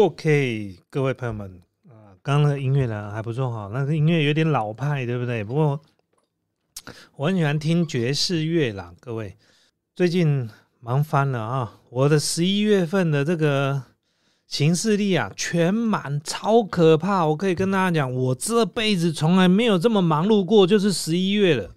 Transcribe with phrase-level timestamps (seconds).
[0.00, 5.42] OK，各位朋友们啊，刚刚的音乐呢还不错哈，那个音乐有点老派，对不对？
[5.42, 5.80] 不过
[7.16, 9.36] 我很喜欢听爵士乐啦，各位
[9.96, 11.80] 最近忙翻了啊！
[11.90, 13.82] 我的十一月份的这个
[14.46, 17.26] 行事历啊，全满，超可怕！
[17.26, 21.74] 我可以跟大家讲，我这辈子从来没有这么忙碌过，就是十一月了。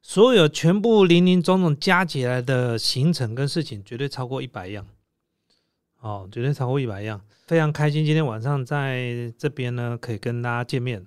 [0.00, 4.86] 所有全部零零总总加起来的行程跟事情，绝对超过一百样。
[6.00, 8.04] 哦，绝对超过一百样，非常开心。
[8.04, 11.04] 今天晚上在这边呢，可以跟大家见面。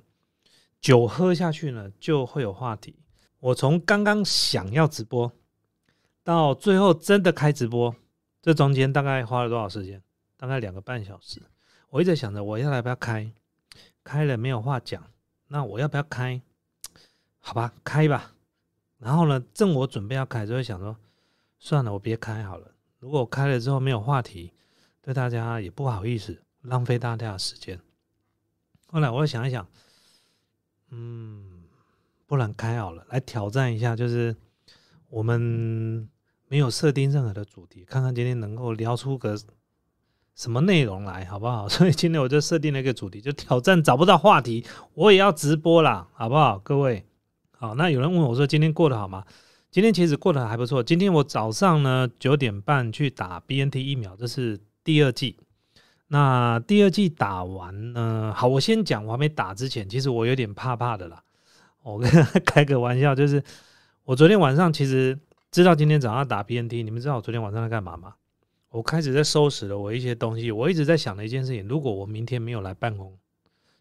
[0.82, 2.96] 酒喝下去呢，就会有话题。
[3.40, 5.32] 我从刚刚想要直播，
[6.24, 7.96] 到最后真的开直播，
[8.42, 10.02] 这中间大概花了多少时间？
[10.36, 11.42] 大概两个半小时。
[11.90, 13.32] 我一直想着，我要来不要开？
[14.04, 15.02] 开了没有话讲，
[15.48, 16.42] 那我要不要开？
[17.40, 18.34] 好吧，开吧。
[18.98, 20.98] 然后呢，正我准备要开，就会想说，
[21.60, 22.72] 算了，我别开好了。
[23.00, 24.52] 如果我开了之后没有话题。
[25.10, 27.80] 对大家也不好意思浪费大家的时间。
[28.92, 29.68] 后来我想一想，
[30.92, 31.64] 嗯，
[32.28, 34.36] 不然开好了，来挑战一下，就是
[35.10, 36.08] 我们
[36.48, 39.36] 没有设定任何的主题，看看今天能够聊出个
[40.36, 41.68] 什么内容来，好不好？
[41.70, 46.60] 所以今天我就设定了一个主题，就挑战找不到话题，我也要直播啦，好不好？
[46.60, 47.04] 各位，
[47.50, 49.26] 好，那有人问我说今天过得好吗？
[49.72, 50.84] 今天其实过得还不错。
[50.84, 54.60] 今天我早上呢九点半去打 BNT 疫苗，这是。
[54.84, 55.38] 第二季，
[56.08, 58.34] 那第二季打完呢？
[58.36, 61.24] 好，我先讲，我还没打之前，其实我有点怕怕的啦。
[61.84, 62.10] 我跟
[62.46, 63.44] 开个玩笑，就是
[64.04, 65.18] 我昨天晚上其实
[65.52, 68.16] 知道今天早上打 BNT，你们知道我昨天晚上在干嘛吗？
[68.70, 70.52] 我开始在收拾了我一些东西。
[70.52, 73.18] 我一直在想的一件事情，如果我明天没有来办公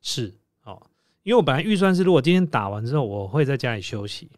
[0.00, 0.80] 室，哦，
[1.24, 4.30] 因为我本来预算是，如果今天打完之后，我会在家里休息，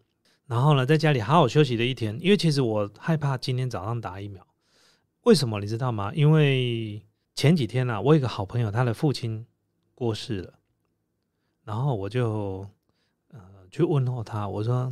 [0.47, 4.45] 然后呢，在家里好好休息的一天，因为其实我害怕今天早上打疫苗。
[5.25, 6.11] 为什么你知道吗？
[6.15, 7.03] 因为
[7.35, 9.47] 前几天呢，我有一个好朋友，他的父亲
[9.95, 10.55] 过世了，
[11.63, 12.67] 然后我就
[13.29, 14.91] 呃去问候他，我说，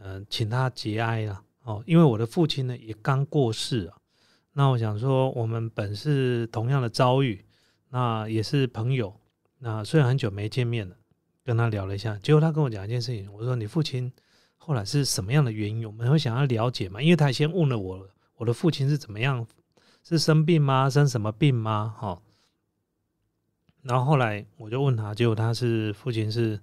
[0.00, 3.96] 嗯，请他节哀了哦，因为我的父亲呢也刚过世啊。
[4.52, 7.44] 那我想说，我们本是同样的遭遇，
[7.88, 9.14] 那也是朋友，
[9.58, 10.96] 那虽然很久没见面了，
[11.44, 14.12] 跟他聊了一下，结果他跟我讲一件事情，我说你父亲
[14.56, 15.86] 后来是什么样的原因？
[15.86, 17.00] 我们会想要了解嘛？
[17.00, 18.08] 因为他先问了我。
[18.42, 19.46] 我的父亲是怎么样？
[20.02, 20.90] 是生病吗？
[20.90, 21.94] 生什么病吗？
[21.96, 22.20] 哈。
[23.82, 26.58] 然后后来我就问他，结果他是父亲是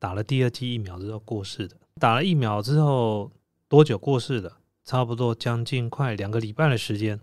[0.00, 1.76] 打了第二剂疫苗之后过世的。
[2.00, 3.30] 打了疫苗之后
[3.68, 4.52] 多久过世的？
[4.84, 7.20] 差不多将近快两个礼拜的时间。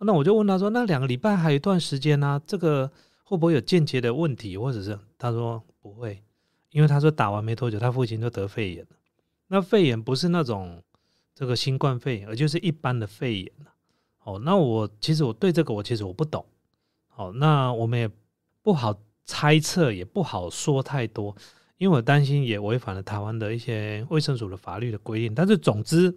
[0.00, 4.58] 那我就问他说：“那两个礼拜还有一段时间呢，这个会不会有间接的问题？
[4.58, 6.22] 或者是？”他说不会，
[6.68, 8.90] 因为他说打完没多久，他父亲就得肺炎了。
[9.46, 10.82] 那肺炎不是那种。
[11.34, 13.52] 这个新冠肺炎，而就是一般的肺炎
[14.22, 16.46] 哦，那我其实我对这个我其实我不懂。
[17.08, 18.08] 好，那我们也
[18.62, 21.36] 不好猜测，也不好说太多，
[21.76, 25.34] 因为我担心也违反了台湾的一些卫生署的法律的规定。
[25.34, 26.14] 但是总之，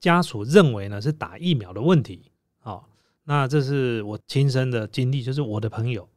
[0.00, 2.32] 家属认为呢是打疫苗的问题。
[2.58, 2.88] 好，
[3.24, 6.08] 那这是我亲身的经历，就是我的朋友。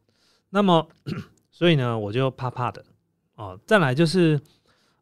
[0.48, 0.88] 那么，
[1.52, 2.84] 所以呢，我就怕怕的。
[3.34, 4.40] 哦，再来就是。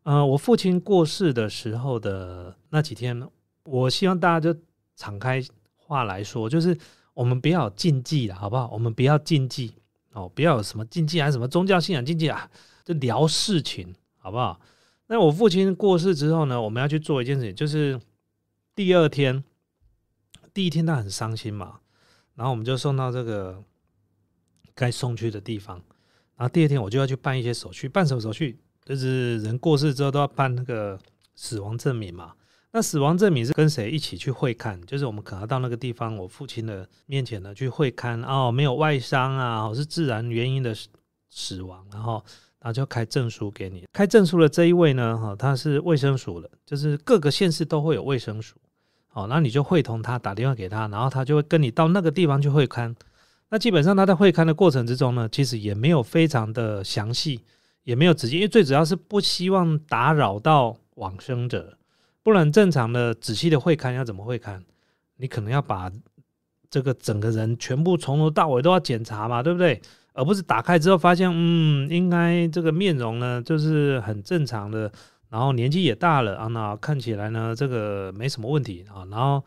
[0.05, 3.27] 呃，我父亲过世的时候的那几天，
[3.65, 4.59] 我希望大家就
[4.97, 5.43] 敞开
[5.77, 6.77] 话来说，就是
[7.15, 8.69] 我们不要禁忌了，好不好？
[8.71, 9.75] 我们不要禁忌
[10.13, 12.51] 哦，不要有什么禁忌，还是什么宗教信仰禁忌啊？
[12.85, 14.61] 就聊事情，好不好？
[15.07, 17.99] 那我父亲过世之后呢，我们要去做一件事情，就是
[18.75, 19.43] 第二天，
[20.53, 21.81] 第一天他很伤心嘛，
[22.35, 23.65] 然后我们就送到这个
[24.75, 25.77] 该送去的地方，
[26.37, 28.59] 然后第二天我就要去办一些手续，办什么手续？
[28.85, 30.99] 就是人过世之后都要办那个
[31.35, 32.33] 死亡证明嘛。
[32.73, 34.81] 那死亡证明是跟谁一起去会看？
[34.85, 40.75] 就是我们可能到那个地方，我父亲的面前呢去会看哦，没有外伤啊，是自然原因的
[41.31, 42.15] 死亡，然后
[42.59, 43.87] 然后就开证书给你。
[43.93, 48.57] 开证书的这一位呢，哈，他是卫生署的，就是各个县市都会有卫生署。
[49.07, 52.93] 好，那你就会同他打电话给他，然后他就会跟你到那个地方去会看。
[53.51, 57.41] 那基本上他在会看的过程之中呢，其实也没有非常的详细。
[57.85, 61.77] 也没有直接，因为最主要是不希望打扰到往生者，
[62.23, 64.65] 不然正常的仔细的会看要怎么会看？
[65.19, 65.93] 你可能要把
[66.71, 69.81] 这个整个人全部从头到尾都要检查嘛，对不对？
[70.15, 74.91] 而不是打开之后发现，嗯，应该这个面容呢就是很正常的，
[75.29, 79.45] 然后年纪也大了啊，那看起来呢这个没什么问题啊，然后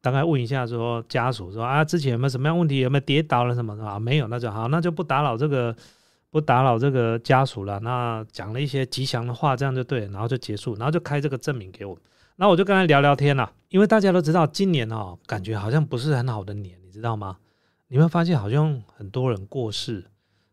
[0.00, 2.80] 大概问一下说家属说啊，之前有没有什么样问题？
[2.80, 3.98] 有没有跌倒了什么的啊？
[3.98, 5.76] 没有，那就好，那就不打扰这个。
[6.30, 11.98] 不打扰这个家属了，那讲了一些吉祥的话，这样就对，然后就结束，然后就开这个证明给我，
[12.36, 17.16] 那我就跟他聊聊天了，因为大家都知道今年哦，感觉好像不是很好的年，你知道。
[17.16, 17.38] 吗？
[17.90, 20.04] 你会发现好像很多人过世，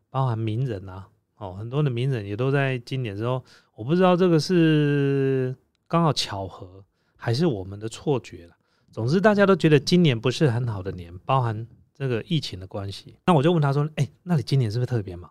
[0.08, 1.06] 包含名人啊，
[1.36, 3.44] 哦，很多的名人也都在今年之后，
[3.74, 5.54] 我不知道这个是
[5.86, 6.82] 刚好巧合
[7.14, 8.56] 还是我们的错觉了。
[8.90, 13.18] 总之，大家都觉得今年不是很好的年，包含这个疫情的关系。
[13.26, 15.30] 那我就问他说：“哎，那你今年是不是特别忙？”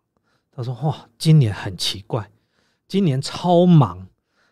[0.56, 2.32] 他说：“哇，今年很奇怪，
[2.88, 4.08] 今年超忙，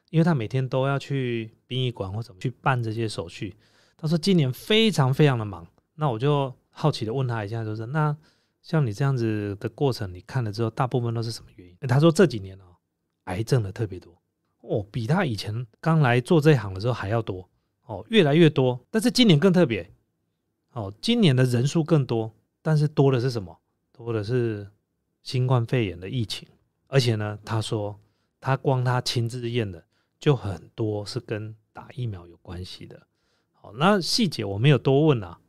[0.09, 3.55] 因为他每天都要去殡仪馆或怎么去办这些手续。”
[3.95, 5.65] 他说：“今年非常非常的忙。”
[5.95, 8.15] 那我就好奇的问他一下，就是那
[8.61, 11.77] 像你这样子的过程，你看了之后，大部分都是什么原因？
[11.87, 12.75] 他说：“这几年哦，
[13.23, 14.13] 癌症的特别多
[14.59, 17.47] 哦，比他以前刚来做这一行的时候还要多。”
[17.85, 19.89] 哦，越来越多，但是今年更特别。
[20.71, 23.59] 哦，今年的人数更多，但是多的是什么？
[23.91, 24.65] 多的是
[25.23, 26.47] 新冠肺炎的疫情。
[26.87, 27.99] 而且呢，他说
[28.39, 29.83] 他光他亲自验的
[30.19, 33.01] 就很多是跟打疫苗有关系的。
[33.53, 35.39] 好，那细节我没有多问啊，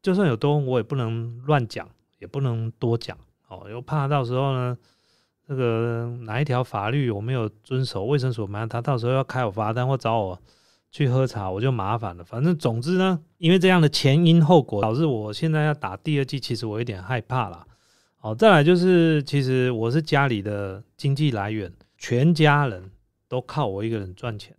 [0.00, 1.86] 就算有多问，我也不能乱讲，
[2.18, 3.18] 也不能多讲。
[3.48, 4.78] 哦，又怕到时候呢，
[5.46, 10.40] 这个哪一条法律我没有遵守，卫生所嘛，他到时候要开我罚单或找我。
[10.90, 17.66] 去喝茶我就麻烦了，反正总之呢，因为这样的前因后果导致我现在要打第二剂，其实我有点害怕了。
[18.20, 22.90] 好，再来就是，其实我是家里的经济来源，全家人
[23.28, 24.56] 都靠我一个人赚钱。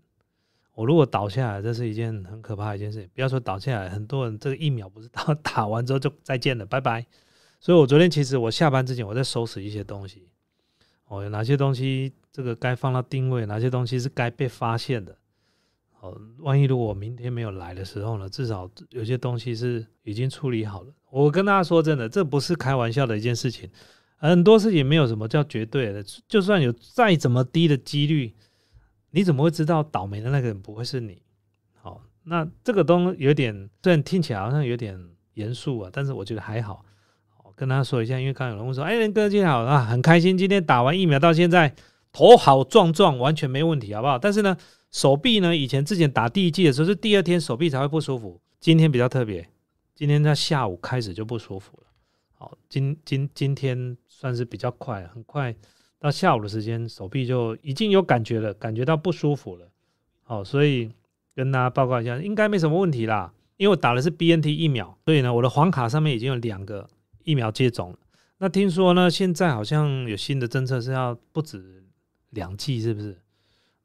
[0.73, 3.09] 我如果倒下来，这是一件很可怕的一件事情。
[3.13, 7.05] 不要说倒下来，很多人这个疫苗不是打 打完之后就再见了，拜拜。
[7.59, 10.29] 所以我昨天其实我下班之前我在收拾一些东西，
[11.07, 15.17] 哦，有哪些东西这个该放到定位，哪些东西是该被发现的。
[16.01, 18.29] 哦，万一如果明天没有来的时候呢？
[18.29, 20.93] 至少有些东西是已经处理好了。
[21.11, 23.69] 我跟大家说真的，这不是开玩笑的一件事情。
[24.15, 28.33] 很多事情没有什么叫绝对的，就算有再怎么低的几率，
[29.11, 31.21] 你怎么会知道倒霉的那个人不会是你？
[31.81, 34.97] 好，那这个东有点，虽然听起来好像有点
[35.33, 36.85] 严肃啊，但是我觉得还好。
[37.57, 41.75] 跟大家说一下，因为刚有人问说：“哎，仁哥今天好啊，很开心，今天打完疫苗到现在
[42.13, 44.55] 头好壮壮，完全没问题，好不好？”但是呢。
[44.91, 45.55] 手臂呢？
[45.55, 49.47] 以前之前打第一剂的时候是第二天手臂才会不舒服，今天比较特别，
[49.93, 51.83] 今天在下午开始就不舒服了。
[52.33, 55.55] 好，今今今天算是比较快，很快
[55.99, 59.69] 到下午的时间手臂就已经有感觉了，感觉到不舒服了。
[60.23, 60.89] 好，所以
[61.35, 63.33] 跟大家报告一下，应该没什么问题啦。
[63.57, 66.89] 因为我打的是 BNT 疫苗，所以呢，我的黄卡上面已经有两个
[67.25, 67.99] 疫苗接种了。
[68.37, 71.83] 那听说呢，现在好像有新的政策是要不止
[72.29, 73.17] 两剂，是不是？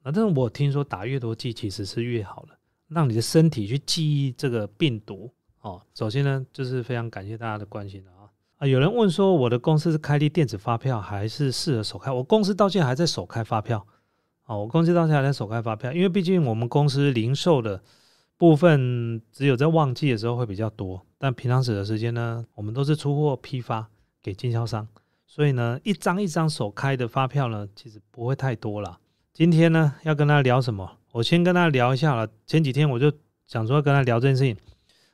[0.04, 2.58] 啊，但是我听说打越多剂其实是越好了，
[2.88, 5.80] 让你的身体去记忆这个病毒哦。
[5.94, 8.28] 首先呢，就是非常感谢大家的关心啊
[8.58, 8.66] 啊！
[8.66, 12.12] 有人问说，我的公司是开立电子发票还是适合手开？
[12.12, 13.84] 我公司到现在还在手开发票
[14.44, 17.82] 哦，我公司到现在还在手开发票，因为毕竟我们公司零售的
[18.36, 23.88] 部分只有在旺季的时候会比较多，但平常时的时间呢，我们都是出货批发
[24.22, 24.86] 给经销商，
[25.26, 29.00] 所以呢，一张一张手开的发票呢，其实不会太多了。
[29.34, 30.88] 今天呢，要跟他聊什么？
[31.10, 32.24] 我先跟他聊一下了。
[32.46, 33.12] 前几天我就
[33.48, 34.56] 想说跟他聊这件事情。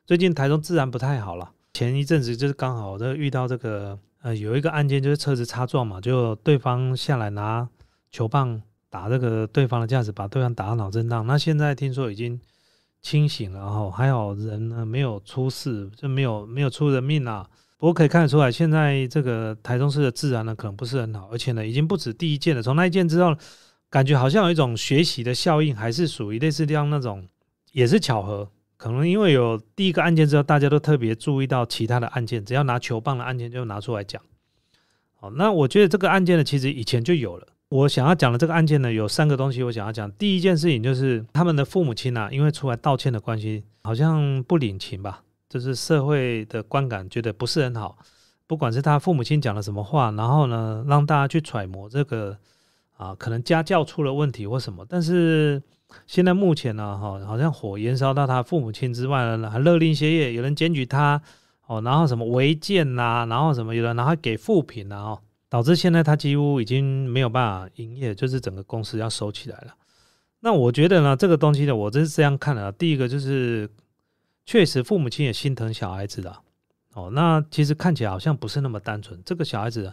[0.04, 1.50] 最近台中自然不太好了。
[1.72, 7.66] 前一阵子就是刚好这遇到这个呃，有一个案件就是车子擦撞嘛，就对方下来拿
[8.10, 8.60] 球棒
[8.90, 11.26] 打这个对方的驾驶，把对方打脑震荡。
[11.26, 12.38] 那现在听说已经
[13.00, 17.48] 清醒了，哈，还好人呢没有出事，就没有没有出人命啊。
[17.78, 22.62] 不过可以看得出来，现在这个台中市的治安呢可能不是很好，而且呢已经不止第一件了。
[22.62, 23.34] 从那一件之后。
[23.90, 27.26] 感觉好像有一种学习的效应，还是属于类似这样那种，
[27.72, 28.48] 也是巧合。
[28.76, 34.22] 可能因为有第一个案件之后，大家都特别注意到其他的案件，只要拿球棒的案件就拿出来讲。
[35.16, 37.46] 好，那我觉得这个案件呢，其实以前就有了。
[37.68, 40.10] 我想要讲的这个案件呢，有三个东西我想要讲。
[40.12, 47.98] 第一件事情就是他们的父母亲啊，因为出来道歉的关系，好像不领情吧，就是社会的观感觉得不是很好。
[48.46, 52.38] 不管是他父母亲讲了什么话，然后呢，让大家去揣摩这个。
[53.00, 55.62] 啊，可能家教出了问题或什么，但是
[56.06, 61.22] 现在目前呢，哈，好像火燃烧到他父母亲之外呢，还勒令歇业，有人检举他，
[61.66, 69.74] 哦，然后什么违建呐，然后什么有人然后给负评呐，哦，导致现在他几乎已经没有办法营业，就是整个公司要收起来了。
[70.40, 72.70] 那我觉得呢，这个东西呢，我真是这样看的。
[72.72, 73.66] 第一个就是，
[74.44, 76.36] 确实父母亲也心疼小孩子的，
[76.92, 79.90] 哦，那其实看起来好像不是那么单纯，这个小孩子。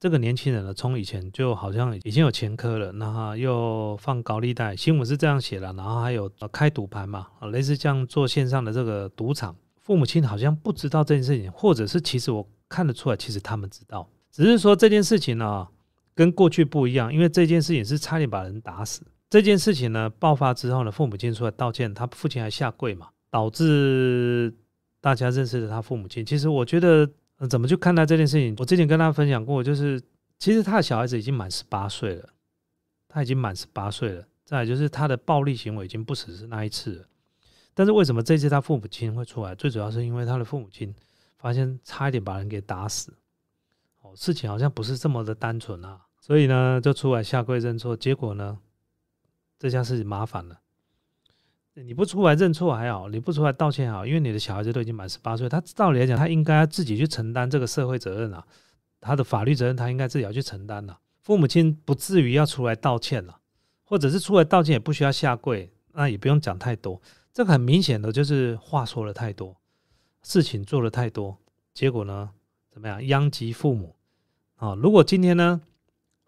[0.00, 15.68] 这个年轻人呢，从以前就好像已经有前科了，然后又放高利贷，新闻是这样写的，然后还有开赌盘嘛，啊，类似这样做线上的这个赌场，父母亲好像不知道这件事情，或者是其实我看得出来，其实他们知道，只是说这件事情呢
[16.14, 24.54] 跟过去不一样，因为这件事情是差点把人打死，这件事情呢爆发之后呢，父母亲出来道歉，他父亲还下跪嘛，导致
[25.02, 26.24] 大家认识的他父母亲。
[26.24, 27.06] 其实我觉得、
[27.40, 30.00] 呃怎么去看待这件事情，我之前跟他分享过，就是
[30.38, 32.28] 其实他的小孩子已经满十八岁了，
[33.08, 34.24] 他已经满十八岁了。
[34.44, 37.06] 再就是他的暴力行为已经不只是那一次了。
[37.72, 39.54] 但是为什么这次他父母亲会出来？
[39.54, 40.94] 最主要是因为他的父母亲
[41.38, 43.14] 发现差一点把人给打死，
[44.00, 47.96] 哦，事情好像不是这么的单纯啊，所以呢就出来下跪认错。
[47.96, 48.58] 结果呢，
[49.58, 50.60] 这下事情麻烦了。
[51.74, 58.44] 你不出来认错还好，你不出来道歉还好，因为你的小孩子都已经满十八岁，他照理来讲，他应该自己去承担这个社会责任啊，
[59.00, 63.38] 他的法律责任他应该自己要去承担了、父母亲不至于要出来道歉了、
[63.84, 67.00] 或者是出来道歉也不需要下跪，那也不用讲太多。
[67.32, 69.56] 这个很明显的就是话说了太多，
[70.22, 71.38] 事情做了太多，
[71.72, 72.30] 结果呢
[72.68, 73.06] 怎么样？
[73.06, 73.94] 殃及父母
[74.56, 74.74] 啊！
[74.74, 75.60] 如果今天呢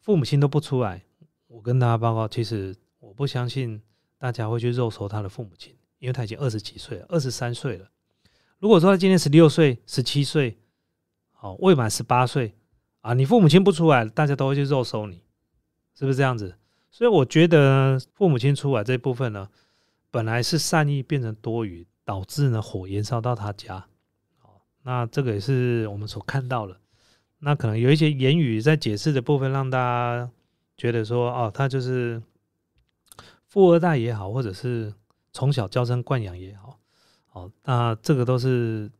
[0.00, 1.02] 父母亲都不出来，
[1.48, 3.82] 我跟大家报告，其实我不相信
[4.22, 7.90] 大家会去肉收他的父母亲，因为他已经二十几岁了，二十三岁了。
[8.60, 10.56] 如果说他今年十六岁、十七岁，
[11.32, 12.54] 好未满十八岁
[13.00, 15.24] 啊，你父母亲不出来，大家都会去肉收你，
[15.98, 16.54] 是不是这样子？
[16.88, 19.48] 所以我觉得父母亲出来这部分呢。
[20.12, 23.84] 本来是善意变成多余，导致呢火延烧到他家。
[24.42, 26.76] 哦，那这个也是我们所看到的。
[27.38, 30.30] 那可能有一些言语在解释的部分，让大家
[30.76, 32.22] 觉得说，哦，他就是
[33.52, 34.94] 富二代也好，或者是
[35.30, 36.78] 从小娇生惯养也好，
[37.32, 38.90] 哦，那这个都是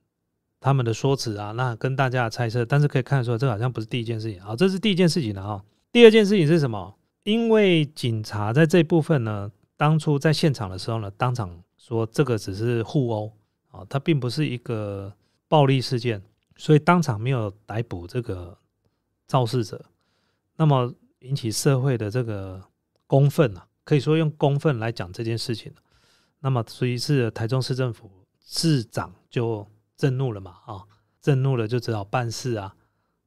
[0.61, 1.53] 他们的说辞啊。
[1.53, 4.55] 那跟大家猜测，但是可以看得出来，这好像不是第一件事情啊。
[4.55, 5.65] 这是第一件事情了啊。
[5.91, 6.95] 第二件事情是什么？
[7.23, 9.51] 因为警察在这部分呢。
[9.75, 13.33] 当初在现场的时候呢，当场说这个只是互殴
[13.73, 15.13] 啊，它并不是一个
[15.49, 16.23] 暴力事件，
[16.55, 18.57] 所以当场没有逮捕这个
[19.27, 19.85] 肇事者。
[20.55, 22.63] 那么引起社会的这个
[23.09, 25.73] 公愤啊，可以说用公愤来讲这件事情。
[26.41, 28.11] 那么所以是台中市政府
[28.45, 30.83] 市长就震怒了嘛啊，
[31.21, 32.75] 震怒了就只好办事啊，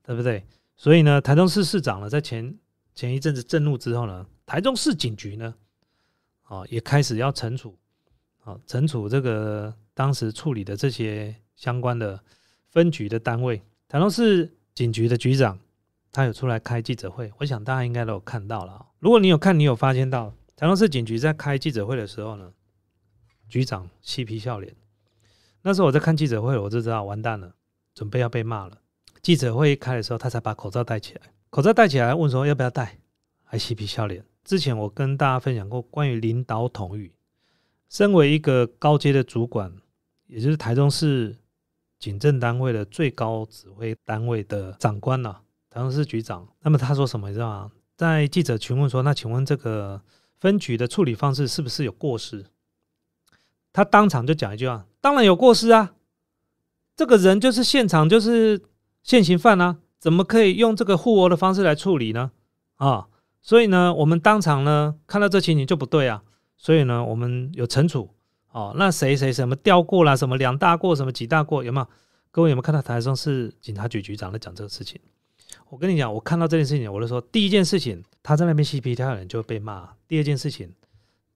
[0.04, 0.46] 对不对？
[0.76, 2.58] 所以呢，台中市市长呢在前
[2.94, 5.56] 前一阵子震怒之后呢，台中市警局呢。
[6.48, 7.76] 啊，也开始要惩处，
[8.44, 12.24] 啊，惩处这个当时处理的这些相关的
[12.70, 13.60] 分局的单位。
[13.88, 15.58] 台中市警局的局长，
[16.12, 18.86] 他有出来开记者会，我想大家应该都有看到了。
[19.00, 22.54] 如果你有看，你有发现到台中市警局在开记者会的时候呢，
[23.50, 24.74] 局长嬉皮笑脸。
[25.62, 27.54] 那时候我在看记者会，我就知道完蛋了，
[27.94, 28.78] 准备要被骂了。
[29.22, 33.00] 记者会一开的时候，他才把口罩戴起来，口罩戴起来，问说要不要戴，
[33.44, 34.24] 还嬉皮笑脸。
[34.44, 37.12] 之前我跟大家分享过关于领导统御，
[37.90, 39.76] 身为一个高阶的主管，
[40.28, 41.36] 也就是台中市
[42.00, 45.38] 警政单位的最高指挥单位的长官呐，
[45.70, 46.48] 台中市局长。
[46.62, 47.72] 那么他说什么你知道吗？
[47.98, 50.02] 在记者询问说：“那请问这个
[50.40, 52.46] 分局的处理方式是不是有过失？”
[53.74, 55.94] 他当场就讲一句话：“当然有过失啊！
[56.96, 58.62] 这个人就是现场就是
[59.04, 62.32] 现行犯啊，怎么可以用这个互殴的方式来处理呢？”
[62.78, 63.08] 啊！
[63.42, 66.24] 所以呢，我们当场呢看到这情形就不对啊，
[66.58, 68.10] 所以呢，我们有惩处
[68.52, 68.74] 哦。
[68.78, 71.88] 那谁谁什么调过啦，什么两大过，什么几大过，有没有？
[72.32, 75.00] 各位有没有看到台上是警察局局长在讲这个事情？
[75.70, 80.72] 我跟你讲，我看到这件事情，我就说，第一件事情他在那边嬉皮跳脸就会被骂；第二件事情，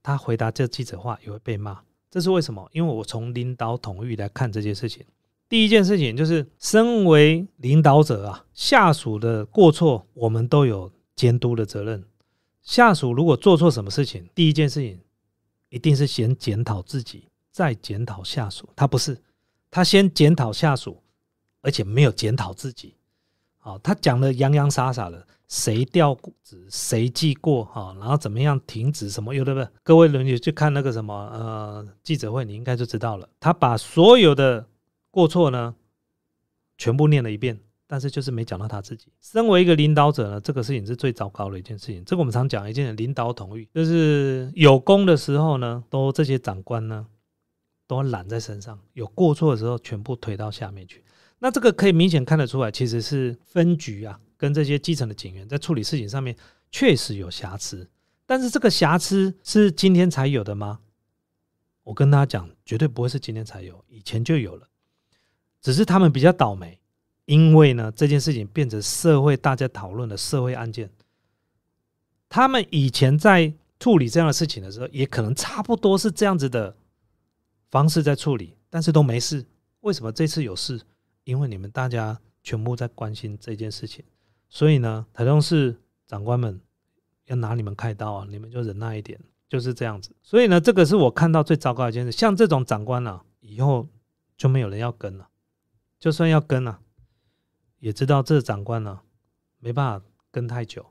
[0.02, 1.80] 他回答这记者话也会被骂。
[2.10, 2.68] 这是为什么？
[2.72, 5.04] 因为我从领导统御来看这件事情。
[5.48, 10.90] 第一件事情就是，身为领导者啊，下属的过错我们都有。
[11.16, 12.02] 监督的责任，
[12.62, 14.98] 下属如果做错什么事情，第一件事情
[15.68, 18.66] 一定是先检讨自己，再检讨下属。
[18.74, 19.20] 他不是，
[19.70, 21.02] 他先检讨下属，
[21.60, 22.94] 而且没有检讨自己。
[23.60, 29.70] 好，他讲的洋洋洒洒的，谁调子，谁记过，哈，然后怎么样停止什么，有的不？
[29.82, 33.28] 各位轮流去看那个什么呃记者会，你应该就知道了。
[33.38, 34.66] 他把所有的
[35.10, 35.74] 过错呢，
[36.76, 37.60] 全部念了一遍。
[37.92, 39.08] 但是就是没讲到他自己。
[39.20, 42.04] 身为一个领导者呢，这个事情是最糟糕的一件事情。
[42.04, 47.04] 这个我们常讲一件领导统御，就是有功的时候呢，都这些长官呢
[47.88, 51.02] 都揽在身上；有过错的时候，全部推到下面去。
[51.40, 56.36] 那这个可以明显看得出来，其实是分局啊，跟这些基层的警员在处理事情上面
[56.70, 57.88] 确实有瑕疵。
[58.24, 60.78] 但是这个瑕疵是今天才有的吗？
[61.82, 64.68] 我跟大家讲，绝对不会是今天才有，以前就有了，
[65.60, 66.78] 只是他们比较倒霉。
[67.24, 70.90] 因为呢，这件事情变成社会大家讨论的社会案件。
[72.28, 76.76] 他们以前在处理这样的事情的时候，也可能差不多是这样子的
[77.70, 79.44] 方式在处理，但是都没事。
[79.80, 80.80] 为什么这次有事？
[81.24, 84.04] 因为你们大家全部在关心这件事情，
[84.48, 86.60] 所以呢，台中市长官们
[87.26, 90.14] 要拿你们开刀啊，你们就忍耐一点，就是这样子。
[90.22, 92.12] 所以呢，这个是我看到最糟糕一件事。
[92.12, 93.88] 像这种长官呢，以后。
[94.40, 95.28] 就没有人要跟了。
[95.98, 96.80] 就算要跟了，
[97.78, 99.00] 也知道这长官呢
[99.58, 100.86] 没办法跟太久，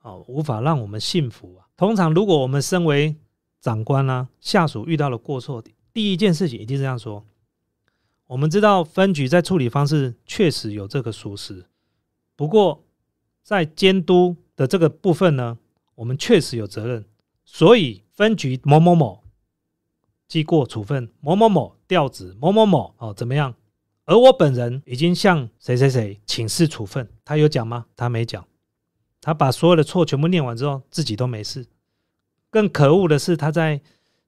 [0.00, 1.68] 哦，无法让我们信服啊。
[1.76, 3.14] 通常如果我们身为
[3.60, 7.22] 长官呢，下属遇到了过错，第一件事情一定这样说：
[8.26, 11.64] 我们知道分局在处理方式确实有这个疏失，
[12.34, 12.84] 不过
[13.42, 15.58] 在监督的这个部分呢，
[15.94, 17.04] 我们确实有责任，
[17.44, 19.22] 所以分局某某某
[20.26, 23.54] 记过处分，某某某调职，某某某哦怎么样？
[24.06, 27.86] 而我本人已经向谁谁谁请示处分，他有讲吗？
[27.94, 28.44] 他没讲，
[29.20, 31.66] 他把所有的错全部念完之后，自己都没事。
[32.50, 33.80] 更可恶的是，他在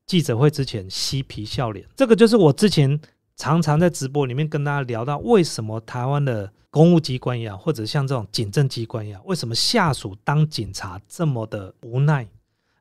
[0.07, 1.89] 记者会之前嬉皮笑脸。
[1.97, 3.01] 这个就是我之前
[3.39, 12.29] 常常在直播里面跟大家聊到，为什么台湾的公务机关呀，或者像这种警政机关呀，为什么下属当警察这么的无奈？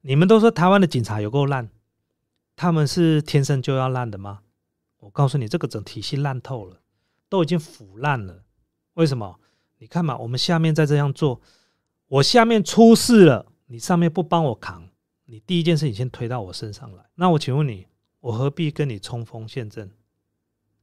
[0.02, 1.70] 你们都说台湾的警察有够烂，
[2.56, 4.40] 他们是天生就要烂的吗？
[4.98, 6.82] 我告诉你，这个整体系烂透了。
[7.30, 8.42] 都已经腐烂了，
[8.94, 9.40] 为什么？
[9.78, 11.40] 你看嘛，我们下面再这样做，
[12.08, 14.90] 我下面出事了，你上面不帮我扛，
[15.26, 17.06] 你第一件事情先推到我身上来。
[17.16, 17.86] 那我请问你，
[18.22, 19.92] 我何必跟你冲锋陷阵？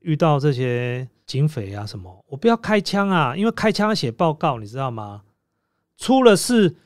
[0.05, 5.23] 遇到这些警匪啊什么，我不要开枪啊，因为开枪要写报告，你知道吗？
[5.97, 6.77] 出了事，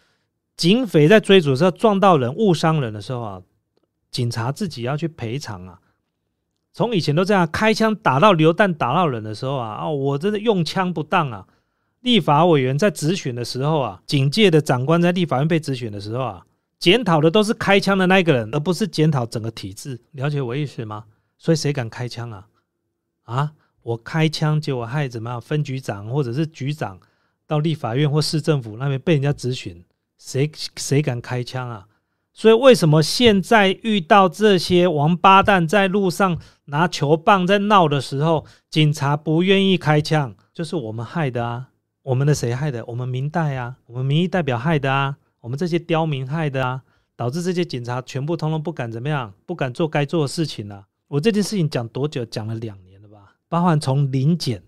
[0.56, 3.42] 警匪在追逐的时候撞到人、误伤人的时候啊，
[4.10, 5.80] 警察自己要去赔偿啊。
[6.72, 11.46] 从以前都这样，开枪打到榴弹打到人的时候啊，哦，我真的用枪不当啊！
[12.02, 16.46] 立法委员在质询的时候啊，警界的长官在立法院被质询的时候啊，
[16.78, 20.00] 检讨的都是开枪的那个人，而不是检讨整个体制。
[20.12, 21.04] 了解我意思吗？
[21.36, 22.46] 所以谁敢开枪啊？
[23.28, 25.38] 啊，我开枪结果害怎么样？
[25.40, 26.98] 分局长或者是局长
[27.46, 29.84] 到立法院或市政府那边被人家质询，
[30.16, 31.86] 谁谁敢开枪啊？
[32.32, 41.68] 所以为什么现在遇到这些王八蛋在路上拿球棒在闹的时候，警察不愿意开枪，就是我们害的啊！
[42.04, 42.82] 我们的谁害的？
[42.86, 46.82] 我们民代啊，我们民意代表害的啊，我们这些刁民害的啊，
[47.14, 50.86] 导致这些警察全部通通不敢怎么样，不敢做该做的事情了。
[51.08, 52.24] 我这件事情讲多久？
[52.24, 52.87] 讲了两年？
[53.48, 54.62] 包含从临检，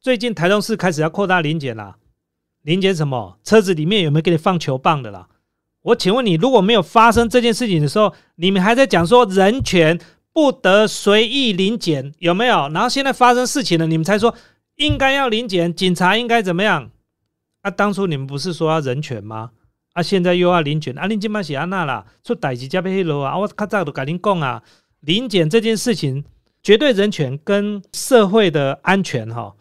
[0.00, 1.96] 最近台中市开始要扩大临检啦，
[2.62, 3.38] 临检什么？
[3.44, 5.28] 车子里面有没有给你放球棒的啦？
[5.82, 9.98] 我请问你，如果没有发生这件事情的时候，你们还在讲说人权
[10.32, 12.68] 不得随意临检，有没有？
[12.70, 14.34] 然后现在发生事情了，你们才说
[14.76, 16.90] 应该要临检，警察应该怎么样？
[17.62, 19.50] 啊，当初你们不是说要人权吗？
[19.92, 23.38] 啊，现在又要临检，啊，临检嘛是安那啦，出代志加被黑罗啊！
[23.38, 24.62] 我较早都跟您讲啊，
[25.00, 26.24] 临检这件事情，
[26.62, 29.54] 绝对人权跟社会的安全哈，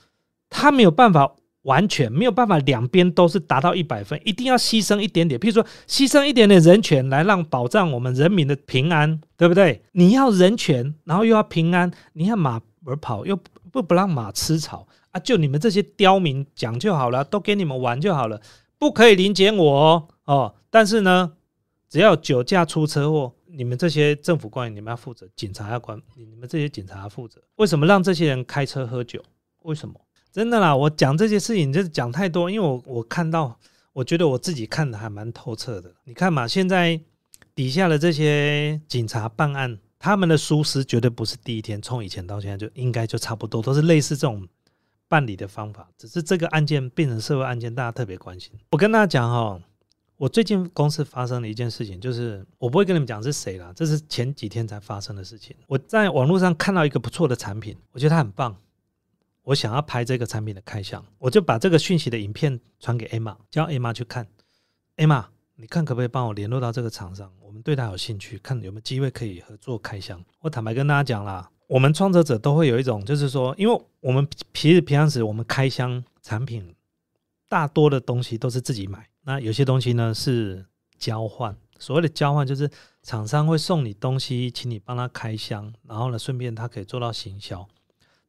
[0.50, 1.36] 他没有办法。
[1.64, 5.40] 完全没有办法，两边都是达到一百分，一定要牺牲一点点。
[5.40, 9.84] 譬如说，牺牲一点点人权来让保障我们人民的平安，对不对？
[9.92, 13.38] 你要人权，然后又要平安，你要马儿跑，又
[13.72, 15.20] 不不让马吃草啊？
[15.20, 18.42] 就你们这些刁民讲就好了，都给你们玩就好了，
[18.80, 20.56] 不可以临检我哦哦。
[20.72, 21.34] 但是呢，
[21.88, 27.42] 只要酒驾出车祸，你们这些政府官员你们要负责，警察要管你们这些警察要负责。
[27.56, 29.22] 为什么让这些人开车喝酒？
[29.64, 30.00] 为什么？
[30.32, 33.60] 真的啦，我讲这些事情就是讲太多，因为我我看到，
[33.92, 35.94] 我觉得我自己看的还蛮透彻的。
[36.06, 37.00] 你看嘛，现在
[37.54, 44.48] 底下的这些警察办案，他们的疏失绝对不是第一天，从以前到现在就应该就差不多，都是类似这种
[45.10, 45.90] 办理的方法。
[45.98, 48.54] 只是这个案件变成社会案件，大家特别关心。
[48.72, 49.60] 我跟大家讲哈，
[50.21, 55.55] 我最近公司发生了一件事情，就是我不会跟你们讲是谁啦，这是前几天才发生的事情。
[55.65, 58.55] 我在网络上看到一个不错的产品，我觉得它很棒。
[59.41, 64.27] 我想要拍这个产品的开箱，我就把这个讯息的影片传给 Emma，叫 Emma 去看。
[64.97, 67.34] Emma，你看可不可以帮我联络到这个厂商？
[67.41, 70.23] 我们对他有兴趣，看有没有机会可以合作开箱。
[70.41, 76.75] 我坦白跟大家讲啦，我们创作者都会有一种，就是说，因为我们平时平常时我们开箱产品，
[77.49, 80.65] 大多的东西都是自己买，那有些东西呢是
[80.97, 81.55] 交换。
[81.79, 82.69] 所谓的交换，就是
[83.01, 87.67] 厂商会送你东西，请你帮他开箱，然后呢，顺便他可以做到行销。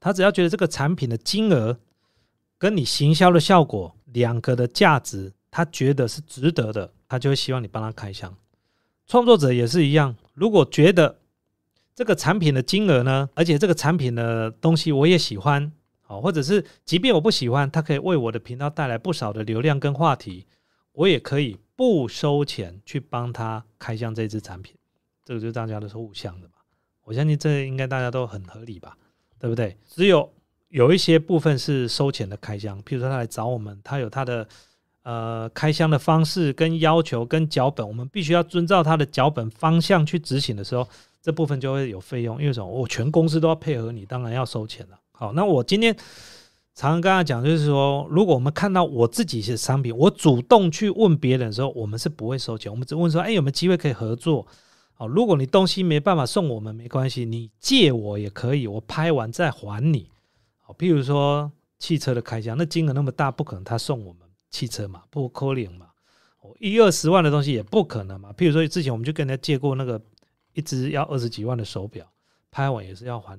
[0.01, 1.79] 他只要觉得这个产品的金额
[2.57, 8.35] 跟你行销的效果两个的价值，他觉得是值得的，他就会希望你帮他开箱。
[9.07, 11.19] 创作者也是一样，如果觉得
[11.95, 20.47] 这个产品的金额呢，而且这个产品的东西我也喜欢，好，或者是即便我不喜欢，它可以为我的频道带来不少的流量跟话题，
[20.93, 24.77] 我也可以不收钱去帮他开箱这支产品。
[25.25, 26.55] 这个就大家都是互相的嘛，
[27.05, 28.97] 我相信这应该大家都很合理吧。
[29.39, 29.77] 对不对？
[29.89, 30.33] 只有
[30.69, 34.47] 有一些部分是收钱的开箱，譬如说他来找我们，他有他的
[35.03, 40.89] 呃开箱的方式跟要求跟脚本，我们必须要遵照他的脚本方向去执行的时候，
[41.21, 42.67] 这部分就会有费用，因为什么？
[42.69, 45.01] 我全公司都要配合你，当然要收钱了。
[45.11, 45.93] 好，那我今天
[46.75, 54.47] 常常跟他讲，就是说，如果我们看到我自己是商品，我主动去问别人的时候，我们是不会收钱，我们只问说，哎，有没有机会可以合作？
[54.97, 60.09] 哦，如果你东西没办法送我们，没关系，你借我也可以，我拍完再还你。
[60.61, 65.87] 好，譬如说汽车的开销，那金额那么大，不可能他送我们汽车嘛，不可能嘛。
[66.41, 68.33] 哦一二十万的东西也不可能嘛。
[68.33, 70.01] 譬如说之前我们就跟人家借过那个
[70.55, 72.07] 一只要二十几万的手表，
[72.51, 73.39] 拍完也是要还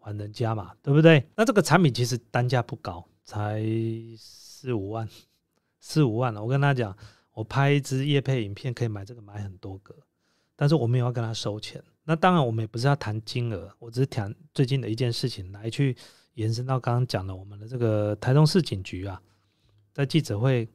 [0.00, 1.24] 还人家嘛，对不对？
[1.36, 3.62] 那这个产品其实单价不高，才
[4.18, 5.08] 四五万，
[5.78, 6.42] 四五万了。
[6.42, 6.96] 我跟他讲，
[7.32, 9.94] 我拍一支叶配影片可以买这个买很多个，
[10.56, 11.82] 但是我们也要跟他收钱。
[12.04, 15.96] 那当然我们也不是要谈金额，我只是谈最近的一件事情来去
[16.34, 19.22] 延伸到刚刚讲的我们的这个台中市警局啊，
[19.92, 20.68] 在记者会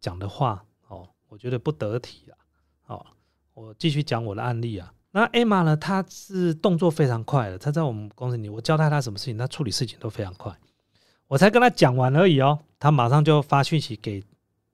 [0.00, 0.62] 讲的话。
[0.88, 2.38] 哦我觉得不得体啊，
[2.82, 3.06] 好，
[3.52, 4.94] 我继续讲我的案例啊。
[5.16, 10.54] 那艾玛呢，她是动作非常快的，她在我们公司里，我交代她什么事情，她处理事情都非常快。
[11.26, 14.22] 我才跟她讲完而已哦，她马上就发讯息给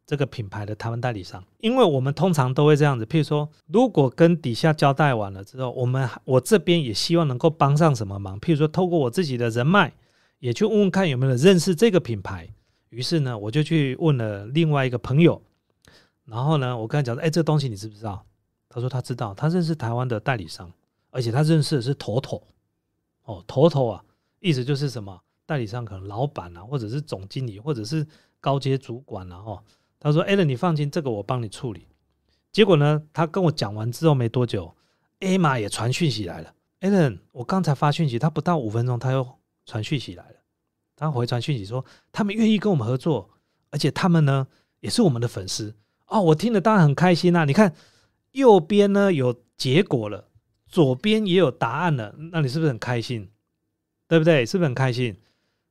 [0.05, 9.93] 这个品牌的他们代理商，因为我们通常都会这样子，譬如说，如果跟底下交代完了之后，我们我这边也希望能够帮上什么忙，譬如说，透过我自己的人脉，
[10.41, 12.49] 也去问问看有没有人认识这个品牌。
[12.89, 15.41] 于是呢，我就去问了另外一个朋友。
[16.25, 18.27] 然后呢，我跟他讲说，哎，这东西你知不知道？
[18.75, 20.73] 他说他知道，他认识台湾的代理商，
[21.11, 22.43] 而且他认识的是头头，
[23.25, 24.03] 哦，头头啊，
[24.41, 25.21] 意思就是什么？
[25.45, 28.07] 代理商可能老板啊，或者是总经理，或者是
[28.41, 29.63] 高阶主管啊，哦，
[30.01, 31.87] 他说，艾伦，你放心，这个我帮你处理。
[32.51, 34.75] 结果呢，他跟我讲完之后没多久，
[35.21, 39.27] 艾玛也传讯息来了，艾伦，我刚才发讯息，他不到五分钟他又
[39.67, 40.37] 传讯息来了，
[40.97, 43.29] 他回传讯息说，他们愿意跟我们合作，
[43.71, 44.47] 而且他们呢
[44.81, 45.75] 也是我们的粉丝。
[46.07, 47.45] 哦，我听了当然很开心呐！
[47.47, 47.75] 你看
[48.33, 50.29] 右边呢有结果了，
[50.67, 53.31] 左边也有答案了，那你是不是很开心？
[54.09, 54.45] 对不对？
[54.45, 55.17] 是不是很开心？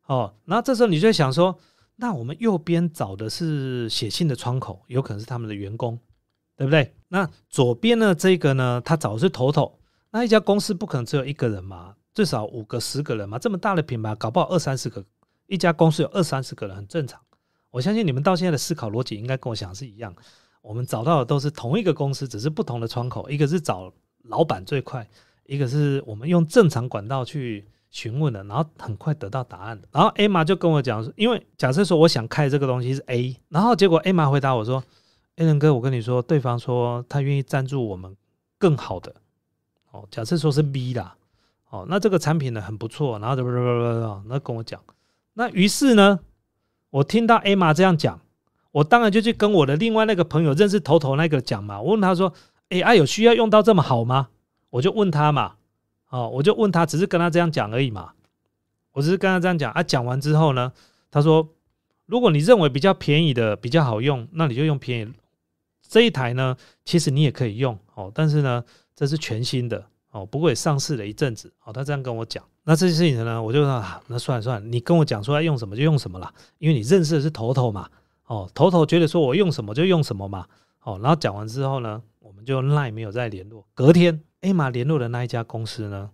[0.08, 1.58] 哦，然后这时候你就想说，
[1.98, 6.00] 那我们右边找的是写信的窗口，有可能是他们的员工，
[6.56, 6.94] 对不对？
[7.10, 9.80] 那左边呢这个呢，他找的是头头，
[10.12, 15.06] 那一家公司不可能只有一个人嘛，最少五个、十个人嘛，这么大的品牌，搞不好二三十个，
[15.48, 17.22] 一家公司有二三十个人很正常。
[17.70, 20.14] 我相信你们到现在的思考逻辑应该跟我想是一样。
[20.62, 23.30] 我们找到的都是同一个公司，只是不同的窗口。
[23.30, 23.92] 一个是找
[24.24, 25.08] 老板最快，
[25.46, 29.88] 一个是我们用正常管道去询问的，然后很快得到答案的。
[29.92, 34.84] 然后 A 玛就跟我讲，因为假设说我想开这个东西是 A，然后结果 A 玛回答我说
[35.38, 38.16] ：“A 伦哥，我跟你说，对方说他愿意赞助我们
[38.58, 39.16] 更好的。
[39.92, 41.16] 哦，假设说是 B 啦，
[41.70, 44.80] 哦，那这个产品呢很不错，然后怎么怎么怎么，那跟我讲。
[45.34, 46.20] 那于是呢？”
[46.92, 48.20] 我听到艾玛这样讲，
[48.72, 51.82] 我当然就去跟我的另外那个朋友认识头头那个讲嘛。
[51.82, 52.34] 我问他说
[52.70, 54.30] ：“哎，啊有需要用到这么好吗？”
[54.72, 55.56] 我就问他嘛，
[56.10, 58.14] 哦，我就问他，只是跟他这样讲而已嘛。
[58.94, 59.84] 我只是跟他这样讲啊。
[59.84, 60.72] 讲完之后呢，
[61.10, 61.50] 他说
[62.08, 65.14] ：“如果你认为比较便宜的比较好用，那你就用便宜
[65.88, 66.56] 这一台呢。
[66.86, 68.64] 其实你也可以用哦，但是呢，
[68.96, 71.74] 这是全新的哦，不过也上市了一阵子哦。
[71.74, 72.42] 他这样跟我讲。
[72.64, 77.90] 那这件事情呢，我就说，那算了算了，你跟我讲说要用什么就用什么了，因为你认识的是头头嘛，
[78.32, 80.48] 哦，头头觉得说我用什么就用什么嘛，
[80.84, 83.68] 哦，然后讲完之后呢，我们就赖没有再联络。
[83.74, 86.10] 隔天，A 玛联络的那一家公司呢，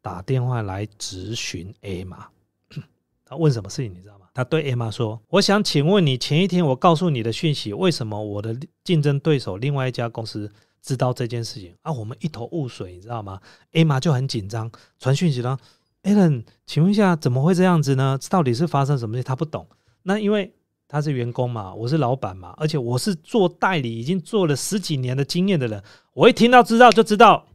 [0.00, 2.28] 打电话来咨询 A 玛，
[3.26, 4.26] 他问什么事情你知道吗？
[4.32, 11.92] 他对 A 玛说：“我想请问你，前一天我告诉你的讯息，为什么我的竞争对手另外一家公司知道这件事情啊？
[11.92, 13.38] 我们一头雾水，你知道吗
[13.72, 15.58] ？”A 玛就很紧张，传讯息了。
[16.04, 18.18] ：“Allen，请问一下，怎么会这样子呢？
[18.30, 19.22] 到底是发生什么事？
[19.22, 19.66] 他不懂。
[20.04, 20.54] 那因为
[20.92, 25.80] 他是员工嘛，我是老板嘛，而且我是做代理，已经做了十几年的经验的人，
[26.14, 27.46] 我一听到知道就知道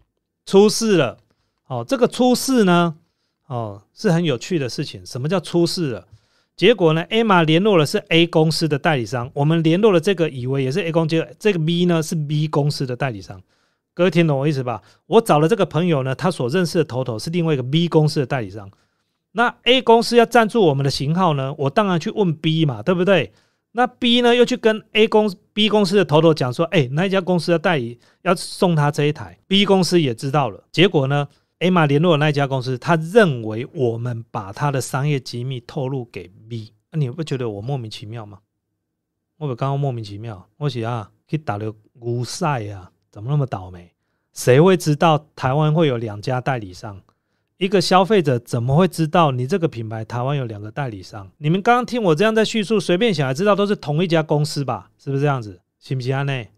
[0.46, 1.18] 出事了。
[1.68, 2.96] 哦，这个出事呢，
[3.48, 5.06] 哦，是很有趣的事情。
[5.06, 6.08] 什么叫出事了？
[6.56, 13.42] 结果呢，A 玛联络的是 A 公司的代理商，我们联络了这个，以为也是 A 公司，这个 B 呢是 B 公司的代理商。
[13.94, 14.82] 各位听懂我意思吧？
[15.08, 18.72] 我找了这个朋友呢，他所认识的头头是另外一个 B 公司的代理商。
[19.38, 23.34] 那 A 公司要赞助我们的型号呢，我当然去问 B 嘛，对不对？
[23.74, 30.64] 那 B 呢又去跟 A 公 B 公司的头头讲说，哎，那一家公司的代理要送他这一台，B 公司也知道了。
[30.72, 31.28] 结果呢
[31.60, 38.40] ，A 玛联络的那一家公司，他认为我们把他的商业机密透露给 B，那你不觉得我莫名其妙吗？
[39.38, 42.90] 我刚刚莫名其妙，我是啊去打了乌赛啊。
[43.12, 43.92] 怎么那么倒霉？
[44.32, 47.02] 谁会知道台湾会有两家代理商？
[47.58, 51.32] 一个消费者怎么会知道你这个品牌台湾有两个代理商？
[51.38, 54.92] 你们刚刚听我这样在叙述，随便想也知道都是同一家公司吧？
[54.98, 55.62] 是不是这样子？
[55.80, 56.24] 信不信啊？
[56.24, 56.52] 内，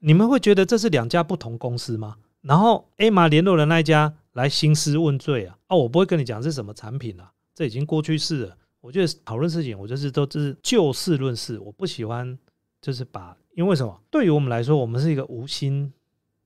[0.00, 2.16] 你们会觉得这是两家不同公司吗？
[2.42, 8.56] 然后 A 玛联络的那一家来兴师问罪啊，啊，我不会跟你讲是什么产品啊，这已经过去式了。
[8.82, 12.38] 我觉得讨论事情，我就是都是就事论事，我不喜欢
[12.82, 13.98] 就是把，因为什么？
[14.10, 15.90] 对于我们来说，我们是一个无心。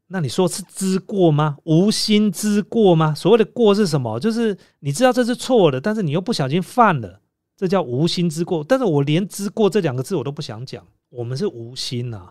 [0.08, 1.56] 那你说是知过吗？
[1.64, 3.12] 无心之过吗？
[3.12, 4.20] 所谓的过是什么？
[4.20, 7.20] 就是你知道这是错的，但是你又不小心犯了，
[7.56, 8.62] 这叫无心之过。
[8.62, 12.30] 但是我连知过这两个字我都不想讲，我们是无心呐，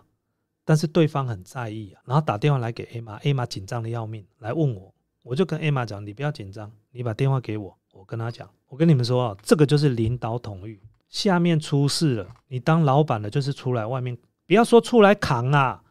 [0.64, 15.82] 但是对方很在意啊，然后打电话来给 A 玛，A 玛紧张的要命，来问我，我就跟 A 玛讲，你不要紧张，你把电话给我，我跟他讲，我跟你们说啊，这个就是领导统御，下面出事了，你当老板的就是出来外面，不要说出来扛啊。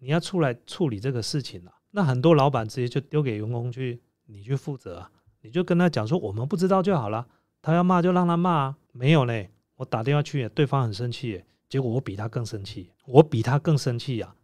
[0.00, 5.10] 你要出来处理这个事情了，那很多老板直接就丢给员工去，你去负责啊，
[5.42, 7.26] 你就跟他讲说我们不知道就好了，
[7.60, 14.34] 他要骂就让他骂啊，没有嘞，我打电话去，对方很生气，结果我比他更生气，我比他更生气呀，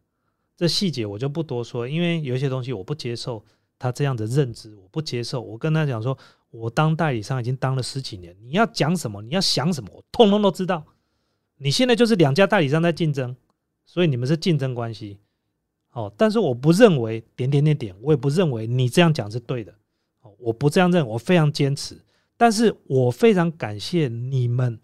[0.57, 3.45] 这细节我就不多说，因为有一些东西我不接受
[3.79, 6.17] 他这样的认知，我不接受，我跟他讲说，
[6.51, 10.85] 我当代理商已经当了十几年，你要讲什么，你要想什么，我通通都知道，
[11.59, 13.37] 你现在就是两家代理商在竞争，
[13.85, 15.19] 所以你们是竞争关系。
[15.94, 19.72] 哦，但是我不认为点点点点，我也不认为你这样讲是对的。
[20.22, 21.96] 哦，我不这样认，我非常坚持。
[22.37, 24.76] 但是我非常感谢你们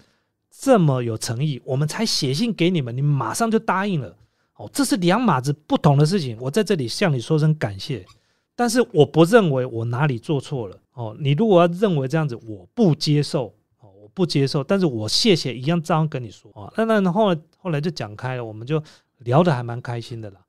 [0.51, 4.17] 这么有诚意，我们才写信给你们，你马上就答应了。
[4.55, 6.39] 哦，这是两码子不同的事情。
[6.41, 8.07] 我在这里向你说声感谢。
[8.55, 10.79] 但是我不认为我哪里做错了。
[10.93, 13.47] 哦，你如果要认为这样子，我不接受。
[13.81, 14.63] 哦，我不接受。
[14.63, 16.53] 但是我谢谢一样，照样跟你说。
[16.53, 18.81] 啊，那那后来后来就讲开了，我们就
[19.19, 20.41] 聊得还蛮开心的啦。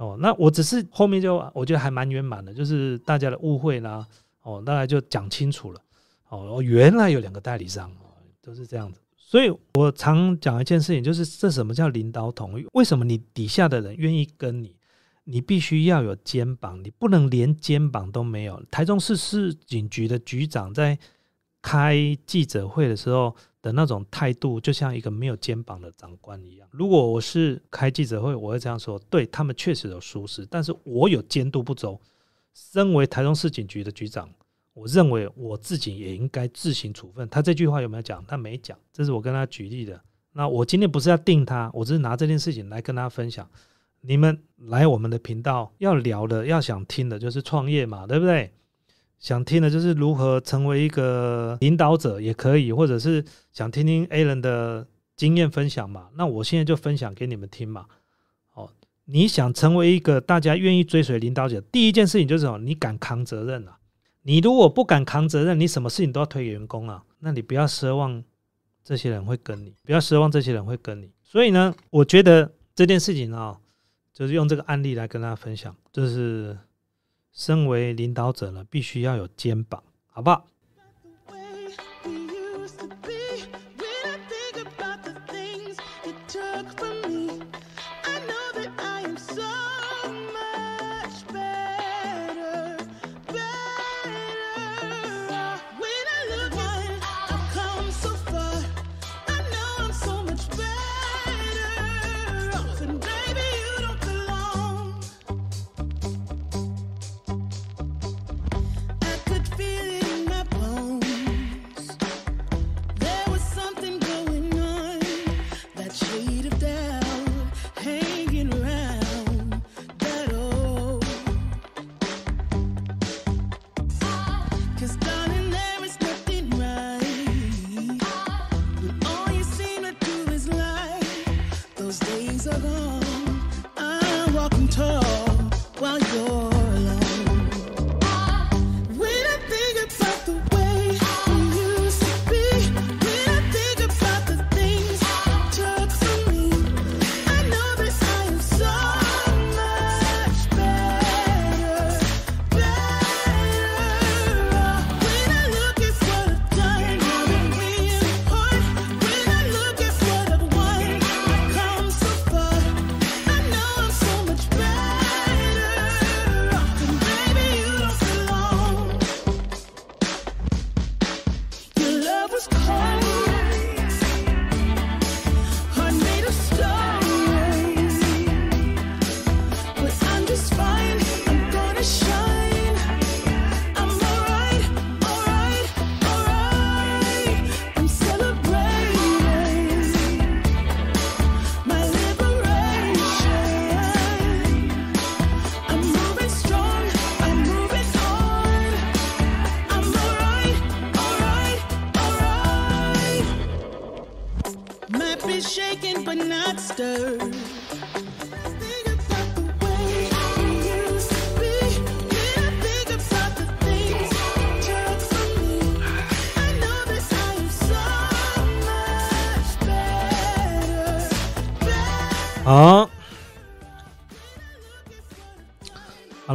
[0.00, 4.06] 哦，那我只是后面就我觉得还蛮圆满的，就是大家的误会啦，
[4.42, 5.80] 哦，大概就讲清楚了。
[6.30, 7.92] 哦，原来有两个代理商，
[8.40, 8.98] 都是这样子。
[9.14, 12.66] 所以我常讲一件事情，就是这什么叫领导统一？
[12.72, 14.74] 为什么你底下的人愿意跟你？
[15.24, 18.60] 你必须要有肩膀，你不能连肩膀都没有。
[18.70, 20.98] 台中市市警局的局长在
[21.62, 21.96] 开
[22.26, 23.34] 记者会的时候。
[23.62, 26.66] 的那种态度，就像一个没有肩膀的长官一样。
[26.70, 32.00] 如果我是开记者会，我会这样说：对他们确实有疏失，但是我有监督不周。
[32.54, 34.30] 身为台中市警局的局长，
[34.72, 37.28] 我认为我自己也应该自行处分。
[37.28, 38.24] 他这句话有没有讲？
[38.26, 40.00] 他没讲，这是我跟他举例的。
[40.32, 43.46] 那我今天不是要定他，我只是拿这件事情来跟大家分享。
[44.00, 48.50] 你们来我们的频道要聊的、要想听的，就是创业嘛，对不对？
[49.20, 56.08] 想听的就是如何成为一个领导者也可以，或者是想听听 A 人的经验分享嘛？
[56.14, 57.84] 那我现在就分享给你们听嘛。
[58.54, 58.70] 哦，
[59.04, 62.56] 你想成为一个大家愿意追随领导者，第一件事情就是什么？
[62.60, 63.78] 你敢扛责任啊！
[64.22, 68.24] 你如果不敢扛责任，你什么事情都要推给员工啊，那你不要奢望
[68.82, 71.10] 这些人会跟你，不要奢望这些人会跟你。
[71.22, 73.58] 所以呢，我觉得这件事情啊，
[74.14, 76.56] 就是用这个案例来跟大家分享，就是。
[77.32, 80.46] 身为领导者呢，必须要有肩膀，好不好？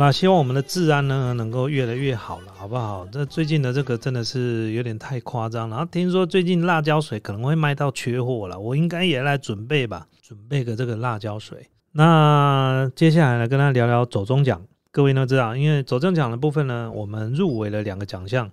[0.06, 3.08] 啊，希望我们的治安呢能够越来越好了，好不好？
[3.12, 5.78] 这最近的这个真的是有点太夸张了。
[5.78, 11.68] 然后听说最近辣椒水可能会卖到缺货了，我应该也来准备吧，准备个这个辣椒水。
[11.94, 14.62] 那接下来呢，跟大家聊聊走中奖。
[14.92, 18.52] 各位都知道，因为走中奖的部分呢，我们入围了两个奖项。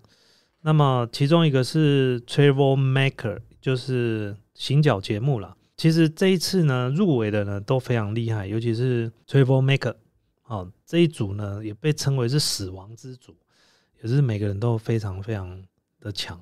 [0.63, 5.55] 那么其中一个是 Travel Maker，就是行脚节目了。
[5.77, 9.95] 其实这一次呢，入围的呢都非常厉害，尤其是 Travel Maker，
[10.53, 13.35] 哦这一组呢也被称为是死亡之组，
[14.03, 15.63] 也是每个人都非常非常
[15.99, 16.39] 的强。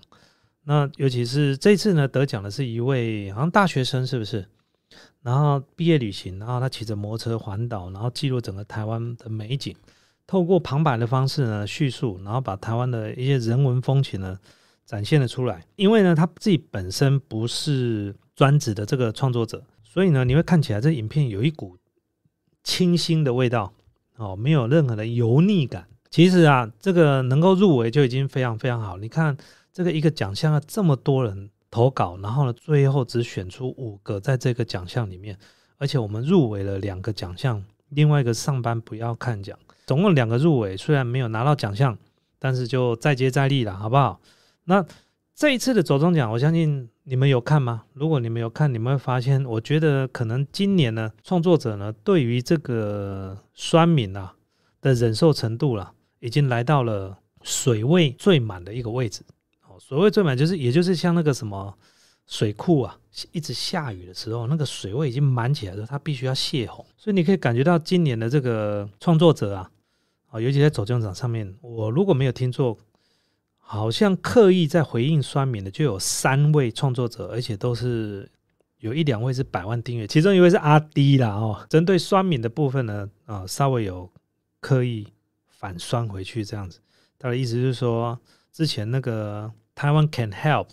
[0.64, 4.46] 那尤其是这次呢得奖的是一位好像大学生，是不是？
[5.22, 9.76] 然后毕业旅行，然后他骑着摩托车环岛，然后记录整个台湾的美景，
[10.26, 14.36] 透过旁白的方式呢叙述，然后把台湾的一些人文风情呢
[14.84, 15.64] 展现了出来。
[15.76, 21.76] 因为呢他自己本身不是专职的这个创作者，所以呢你会看起来这影片有一股
[22.62, 23.72] 清新的味道
[24.20, 25.88] 哦，没有任何的油腻感。
[26.10, 28.96] 其实啊，这个能够入围就已经非常非常好。
[28.98, 29.36] 你看
[29.72, 31.50] 这个一个奖项啊，这么多人。
[31.72, 35.38] 投稿，然后呢，最后只选出五个在这个奖项里面，
[35.78, 39.56] 而且我们入围了两个奖项，另外一个上班不要看奖，
[39.86, 41.96] 总共两个入围，虽然没有拿到奖项，
[42.40, 44.20] 但是就再接再厉了，好不好？
[44.64, 44.84] 那
[45.40, 47.84] 这一次的走中奖，我相信你们有看吗？
[47.94, 54.34] 如果你们有看，你们会发现，我觉得可能今年呢，创作者呢，对于这个酸敏啊
[54.82, 59.22] 的忍受程度了，已经来到了水位最满的一个位置。
[59.66, 61.74] 哦所谓最满，就是也就是像那个什么
[62.26, 62.98] 水库啊，
[63.32, 66.84] 一直下雨的时候，那个水位已经满起来的时候，它必须要泄洪。
[66.98, 69.70] 所以你可以感觉到今年的这个创作者啊，
[70.28, 72.76] 啊，尤其在走将场上面，我如果没有听错，
[73.70, 78.28] 好像刻意在回应酸民的就有三位创作者，而且都是
[78.78, 81.64] 有一两位是百万订阅，其中一位是阿迪啦哦。
[81.68, 84.10] 针对酸敏的部分呢，啊，稍微有
[84.60, 85.06] 刻意
[85.48, 86.80] 反酸回去这样子。
[87.16, 88.18] 他的意思就是说，
[88.52, 89.52] 之前那个。
[89.72, 90.66] 台湾 Can Help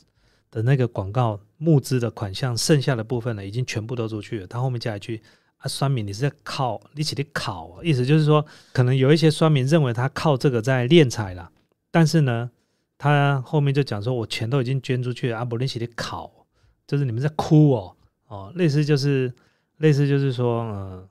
[0.51, 4.47] 的那个广告募资的款项，剩下的部分呢，已经全部都出去了。
[4.47, 5.21] 他后面加一句
[5.59, 11.49] ：“啊，酸民，你是在靠你起的考，意思就是说，可能有一些酸民认为他靠这个在敛财了，
[11.89, 12.51] 但是呢，
[12.97, 16.31] 他后面就讲说，我钱都已经捐出去了，阿伯你起的考，
[16.85, 17.95] 就是你们在哭哦，
[18.27, 19.33] 哦，类似就是
[19.77, 21.07] 类似就是说，嗯，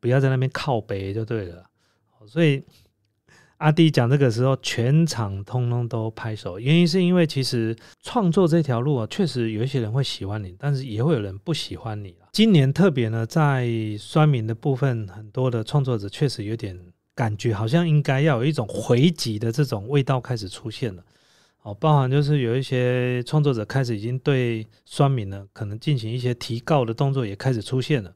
[0.00, 1.64] 不要在那边靠背就对了，
[2.26, 2.62] 所以。”
[3.58, 6.58] 阿弟讲这个时候，全场通通都拍手。
[6.58, 16.76] 原因是因为其实创作这条路啊，确实有一些人会喜欢你，但是也会有人不喜欢你今年特别呢，在酸民的部分，很多的创作者确实有点
[17.14, 21.04] 感觉，好像应该要有一种回击的这种味道开始出现了。
[21.62, 28.12] 哦，包含就是有一些创作者开始已经对酸民呢，可能进行一些提告的动作也开始出现了。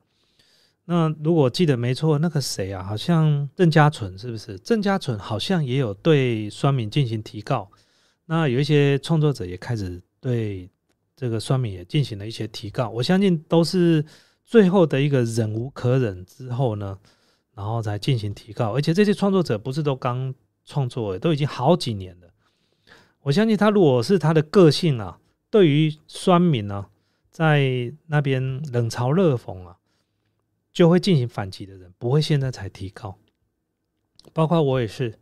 [0.86, 4.58] 那如果记得没错，那个谁啊，好像郑家纯是不是？
[4.58, 7.70] 郑家纯好像也有对酸敏进行提告。
[8.24, 10.68] 那有一些创作者也开始对
[11.14, 12.88] 这个酸敏也进行了一些提告。
[12.90, 14.04] 我相信都是
[14.44, 16.98] 最后的一个忍无可忍之后呢，
[17.56, 18.72] 然后才进行提高。
[18.72, 20.32] 而且这些创作者不是都刚
[20.64, 22.28] 创作，都已经好几年了。
[23.22, 25.18] 我相信他如果是他的个性啊，
[25.50, 26.86] 对于酸敏呢，
[27.30, 29.78] 在那边冷嘲热讽啊。
[30.72, 33.16] 就会进行反击的人，不会现在才提高。
[34.34, 35.18] 包括我也是，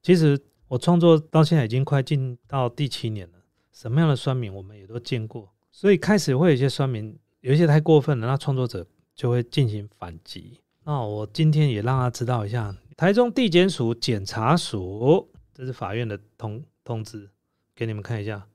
[0.00, 3.38] 其实我创作到现在已经快进到第七年了。
[3.72, 10.60] 什么样的酸民我们也都见过，所以开始会有一些酸民，有一些太过分了，那创作者就会进行反击。
[10.84, 17.30] 那我今天也让他知道一下，台中地检署检察署，这是法院的通通知，
[17.74, 18.46] 给你们看一下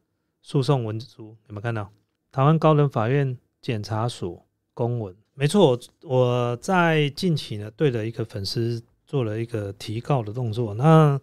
[0.42, 1.90] 诉讼文书，有没有看到？
[2.32, 4.42] 台湾高等法院检察署
[4.74, 5.16] 公文。
[5.34, 10.74] 没错，我在近期呢，对着一个粉丝做了一个提告的动作。
[10.74, 11.20] 那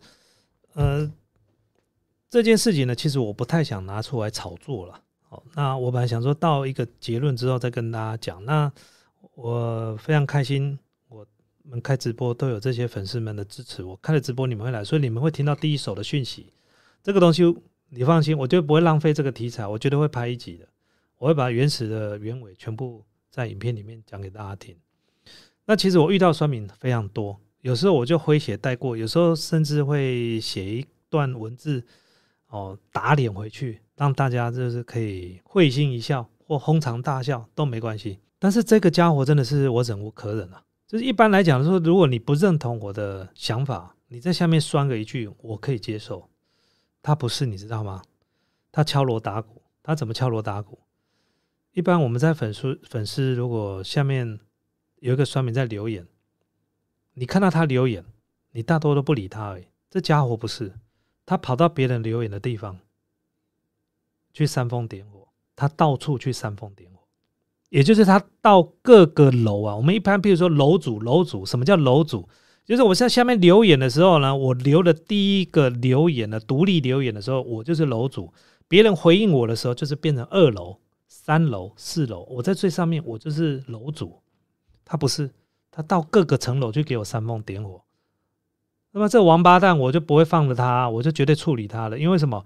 [0.73, 1.13] 呃，
[2.31, 5.01] 这件事情呢，其实我不太想拿出来炒作了。
[5.29, 8.45] 好，那我本来想说到一个结论之后再跟大家讲。
[8.45, 8.73] 那
[9.35, 10.79] 我非常开心，
[11.65, 13.83] 们开直播都有这些粉丝们的支持。
[13.83, 16.53] 我开了直播，你们会来，所以你们会听到第一手的讯息。
[17.03, 17.43] 这个东西
[17.89, 20.69] 你放心，我就不会浪费这个题材，我绝对会拍一集的。
[21.19, 23.05] 我会把原始的原委全部。
[23.35, 24.77] 在影片里面讲给大家听。
[25.65, 31.85] 那其实我遇到酸民非常多，有时候我就诙谐带过，有时候甚至会写一段文字
[32.47, 38.21] 哦打脸回去，让大家就是可以会心一笑或哄堂大笑都没关系。
[38.39, 40.63] 但是这个家伙真的是我忍无可忍啊！
[40.87, 46.29] 就是一般来讲说，如果你不认同我的想法，你在下面酸个一句，我可以接受。
[47.03, 48.03] 他不是你知道吗？
[48.71, 50.79] 他敲锣打鼓，他怎么敲锣打鼓？
[51.73, 54.39] 一般我们在粉丝粉丝如果下面
[55.01, 56.07] 有一个酸民在留言，
[57.15, 58.05] 你看到他留言，
[58.53, 59.57] 你大多都不理他。
[59.57, 60.73] 哎，这家伙不是，
[61.27, 62.79] 他跑到别人留言的地方
[64.33, 66.94] 去煽风点火，他到处去煽风点火，
[67.75, 69.75] 也就是他到各个楼啊。
[69.75, 72.29] 我们一般比如说楼主，楼主什么叫楼主？
[72.65, 78.33] 就是我在下面留言的时候呢，我留的第一个留言的独立留言的时候，我就是楼主。
[78.69, 84.21] 别人回应我的时候，就是变成二楼、三楼、四楼，我在最上面，我就是楼主。
[84.85, 85.29] 他不是，
[85.73, 87.83] 他到各个层楼去给我煽风点火。
[88.93, 91.99] 那么这王八蛋，我就不会放着他，我就绝对处理他了。
[91.99, 92.45] 因为什么？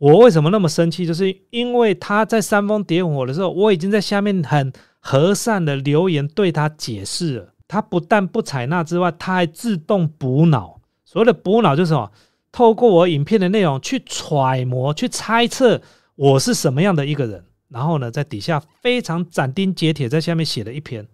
[0.00, 1.06] 我为什么那么生气？
[1.06, 7.52] 就是因为他在煽风点火的时候，我已经在下面很和善的留言对他解释了。
[7.68, 10.80] 他不但不采纳之外，他还自动补脑。
[11.04, 12.10] 所谓的补脑就是什么？
[12.50, 15.82] 透过我影片的内容去揣摩、去猜测
[16.16, 21.06] 我是什么样的一个人，然后呢，在底下非常斩钉截铁，在下面写了一篇，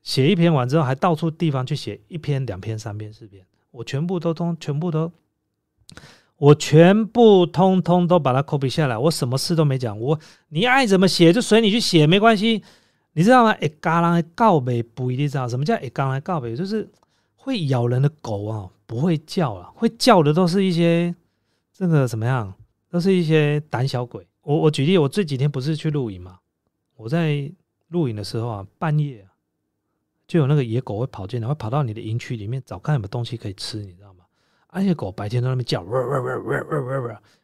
[0.00, 5.10] 写一篇完之后，还到处地方去写一篇、两篇、三篇、四篇，我全部都通，全部都，
[6.40, 10.18] 我全部通通都把它 copy 下来，我什么事都没讲，我
[10.48, 12.62] 你爱怎么写就随你去写，没关系，
[13.12, 13.54] 你知道吗？
[13.58, 16.88] 一嘎啷告别不一定知道什么叫一嘎啷告别，就是
[17.36, 18.70] 会咬人的狗啊。
[18.86, 21.14] 不会叫了，会叫的都是一些
[21.72, 22.52] 这个怎么样？
[22.90, 24.26] 都是一些胆小鬼。
[24.42, 26.40] 我我举例，我这几天不是去露营嘛？
[26.96, 27.48] 我在
[27.86, 29.30] 露营的时候啊，半夜啊，
[30.26, 34.09] 就有那个野狗会跑进来，会跑到你的营区里面找看有没有东西可以吃，你知道？
[34.72, 35.82] 而且狗白天在那边叫，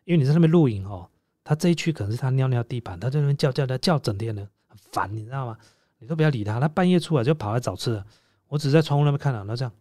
[0.04, 1.08] 因为你在那边露营哦，
[1.42, 5.58] 它这一区可能是它尿尿地盘，它在那边叫叫叫叫整天的，很烦，你知道吗？
[5.98, 8.06] 你都不要理它，它半夜出来就跑来找吃的。
[8.46, 9.72] 我只在窗户那边看到，那这样。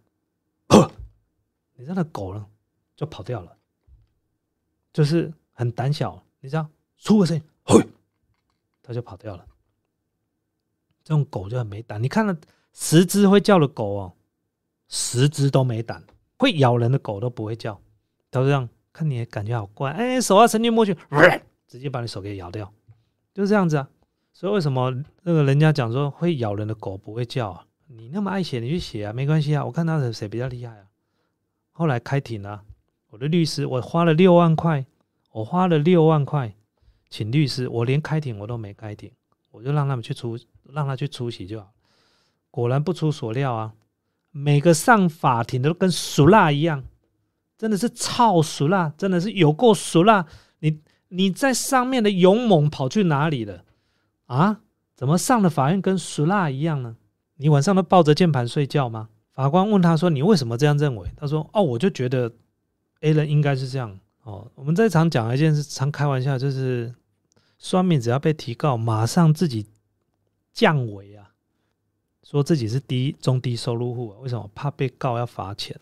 [1.76, 2.44] 你知道那狗呢，
[2.96, 3.56] 就跑掉了，
[4.92, 6.24] 就是很胆小。
[6.40, 6.68] 你知道，
[6.98, 7.88] 出个声音，嘿，
[8.82, 9.46] 它就跑掉了。
[11.04, 12.02] 这种狗就很没胆。
[12.02, 12.36] 你看了
[12.74, 14.14] 十只会叫的狗哦，
[14.88, 16.04] 十只都没胆。
[16.38, 17.80] 会咬人的狗都不会叫，
[18.30, 18.68] 都这样。
[18.94, 20.96] 看你感觉好怪，哎，手啊伸进摸去，
[21.68, 22.72] 直接把你手给咬掉，
[23.34, 23.90] 就是这样子啊。
[24.32, 27.66] 所以为什么那个人家讲说会咬人的狗不会叫啊？
[27.88, 29.66] 你那么爱写，你去写啊，没关系啊。
[29.66, 30.86] 我看他的谁比较厉害啊。
[31.72, 32.64] 后来开庭了，
[33.10, 34.86] 我的律师，我花了六万块，
[35.34, 36.56] 我花了六万块
[37.10, 39.12] 请律师，我连开庭我都没开庭，
[39.52, 40.38] 我就让他们去出，
[40.72, 41.70] 让他去出席就好。
[42.50, 43.74] 果然不出所料啊，
[44.38, 46.84] 每个上法庭的都跟熟辣一样，
[47.58, 50.26] 真的是超熟辣，真的是有够熟辣。
[50.60, 53.64] 你你在上面的勇猛跑去哪里了
[54.26, 54.60] 啊？
[54.94, 56.98] 怎么上了法院跟熟辣一样呢？
[57.38, 59.08] 你晚上都抱着键盘睡觉吗？
[59.32, 62.30] 法官问他说：“你为什么这样认为？”他说：“哦，我就觉得
[63.00, 63.98] A 人应该是这样。
[64.24, 66.94] 哦，我们在常讲一件事，常开玩笑，就是
[67.58, 69.66] 双面只要被提告，马上自己
[70.52, 71.25] 降维啊，
[72.26, 75.80] 说自己是低中低收入户，为什么怕被告要罚钱？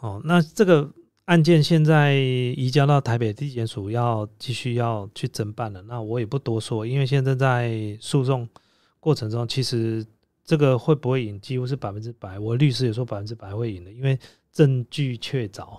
[0.00, 0.90] 哦，那这个
[1.24, 5.80] 案件现在移交到台北地检署，要继续要去侦办了。
[5.82, 8.46] 那我也不多说，因为现在在诉讼
[9.00, 10.04] 过程中，其实。
[10.46, 11.40] 这个会不会赢？
[11.40, 12.38] 几乎是百分之百。
[12.38, 14.18] 我律师也说百分之百会赢的，因为
[14.52, 15.78] 证据确凿。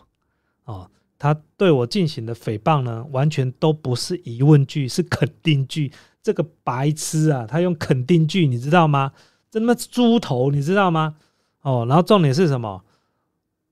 [0.64, 0.90] 哦，
[1.20, 5.92] 他对我进行的诽谤呢，完全都不是疑问句，是肯定句。
[6.24, 9.14] 这个白痴啊，他用肯定句，你知道吗？
[9.56, 11.16] 真的猪头，你知道吗？
[11.62, 12.84] 哦，然后重点是什么？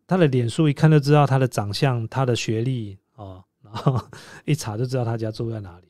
[0.07, 4.01] 他的脸书一看就知道他的长相、他的学历哦，然后
[4.45, 5.87] 一查就知道他家住在哪里。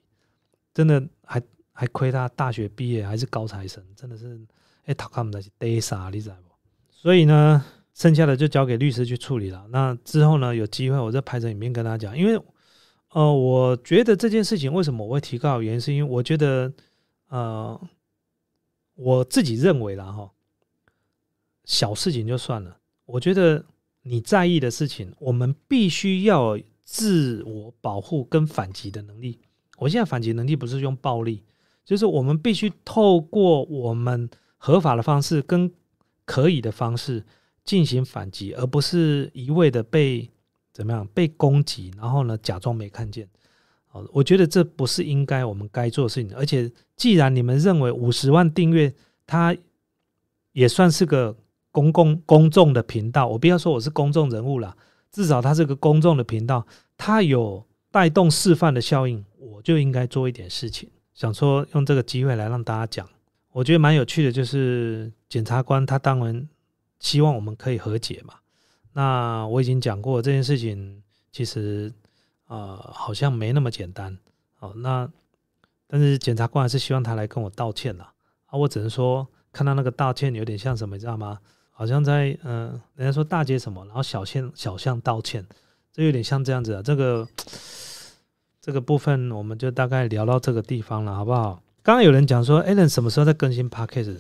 [0.74, 1.40] 真的还
[1.72, 4.42] 还亏他大学毕业还是高材生，真的是。
[4.86, 6.50] 哎，他看不的是 data，你知道不？
[6.90, 7.64] 所以呢，
[7.94, 9.64] 剩下的就交给律师去处理了。
[9.70, 12.18] 那之后呢，有机会我再拍成影片跟他讲。
[12.18, 12.44] 因为，
[13.12, 16.74] 呃，我觉得这件事情为什么我会提告，原因是因为我觉得，
[17.30, 17.80] 呃，
[18.96, 20.32] 我自己认为啦哈，
[21.66, 22.78] 小事情就算了。
[23.06, 23.66] 我觉得
[24.04, 29.40] 你在意的事情，我们必须要自我保护跟反击的能力。
[29.78, 31.44] 我现在反击能力不是用暴力，
[31.84, 34.30] 就是我们必须透过我们。
[34.66, 35.70] 合法的方式跟
[36.24, 37.22] 可以的方式
[37.66, 40.32] 进行反击，而不是一味的被
[40.72, 43.28] 怎么样被攻击，然后呢假装没看见。
[43.94, 46.36] 哦，我觉得这不是应该我们该做的事情。
[46.36, 48.94] 而且，既然你们认为五十万订阅，
[49.26, 49.56] 它
[50.52, 51.36] 也算是个
[51.72, 54.76] 公共公众的频道，我不要说我是公众人物了，
[55.12, 56.66] 至少它是个公众的频道，
[56.98, 60.90] 它有带动示范的效应，我就应该做一点事情。
[61.14, 63.08] 想说用这个机会来让大家讲。
[63.52, 66.50] 我觉得蛮有趣的，就是检察官他当然
[67.00, 68.34] 希望我们可以和解嘛。
[68.94, 71.94] 那我已经讲过这件事情，其实
[72.54, 74.18] 呃好像没那么简单。
[74.60, 75.10] 哦，那
[75.88, 78.14] 但是检察官还是希望他来跟我道歉啦。
[78.46, 81.40] 啊，我只能说看到那个道歉有点像什么，你知道吗？
[81.72, 85.46] 好像在嗯，人家说大街什么，然后小巷小巷道歉，
[85.92, 86.82] 这有点像这样子啊。
[86.84, 87.28] 这个
[88.62, 91.62] 这个部分我们就大概聊到这个地方了，好不好？
[91.82, 94.20] 刚刚有人讲说 a l a n 什么时候在更新 Podcast？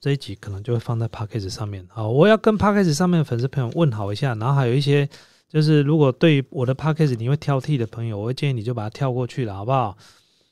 [0.00, 1.86] 这一集可能就会放在 Podcast 上面。
[1.90, 5.08] 好，我要跟 Podcast 上面的粉丝朋友问好一下，然后还有一些
[5.50, 9.96] 就是如果对我的 Podcast 你会挑剔的朋友，我会建议你就把它跳过去了，好不好？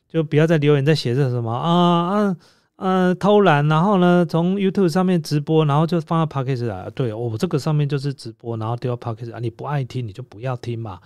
[0.09, 2.37] 就不要再留言再写这什么啊啊
[2.77, 6.91] 啊偷懒，然后呢从 YouTube 上面直播，然后就放到 Podcast 啊。
[6.95, 9.39] 对我这个上面就是直播，然后丢到 Podcast 啊。
[9.39, 10.99] 你不爱听你就不要听嘛，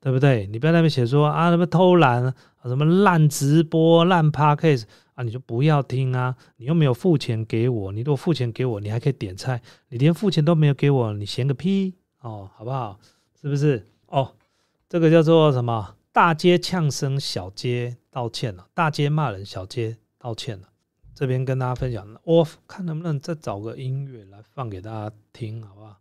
[0.00, 0.46] 对不对？
[0.48, 2.34] 你不要那边写说啊什么偷懒，
[2.64, 4.82] 什么烂直播烂 Podcast
[5.14, 6.34] 啊，你就不要听啊。
[6.56, 12.98] 你又没有付钱给我，你如果付钱给我，你还可以点菜，你连付钱都没有给我，你嫌个屁哦，好不好？
[13.40, 13.86] 是不是？
[14.06, 14.34] 哦，
[14.88, 15.94] 这个叫做什么？
[16.12, 20.68] 大街呛声，小街道歉了；大街骂人，小街道歉了。
[21.14, 25.96] 这边跟大家分享，我看能不能再找个音乐来放给大家听，好不好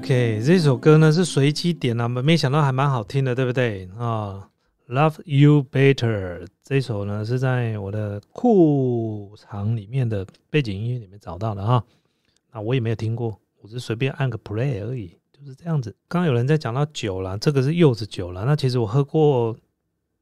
[0.00, 4.48] ？OK，这首歌呢是随机点啊，没没想到还蛮好听的，对不对啊
[4.88, 11.84] ？Love You Better 这首呢是在我的库藏里面的背景音乐里面找到的哈。
[12.50, 15.94] 那我也没有听过，我是随便按个 Play 而已，就是这样子。
[16.08, 18.46] 刚刚有人在讲到酒了，这个是柚子酒了。
[18.46, 19.54] 那其实我喝过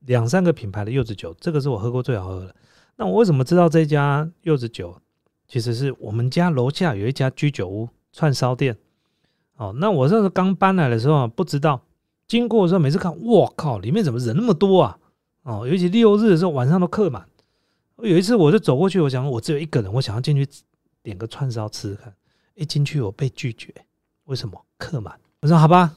[0.01, 2.53] 两三个品牌的柚子酒，这个是我喝过最好喝的。
[2.97, 5.01] 那我为什么知道这家柚子酒？
[5.47, 8.77] 其实是我们家楼下有一家居酒屋串烧店。
[9.59, 11.81] 哦，那我这是刚搬来的时候不知道，
[12.27, 14.99] 经过的时候，每次看，我靠，里面怎么人那么多啊？
[15.43, 17.29] 哦，尤其六日的时候，晚上都客满。
[17.99, 20.49] 有一次，我就走过去，我想我只有一个人，我想要进去
[21.03, 22.15] 点个串烧吃看。
[22.55, 23.75] 一进去，我被拒绝，
[24.25, 24.65] 为什么？
[24.79, 25.19] 客满。
[25.41, 25.97] 我说好吧，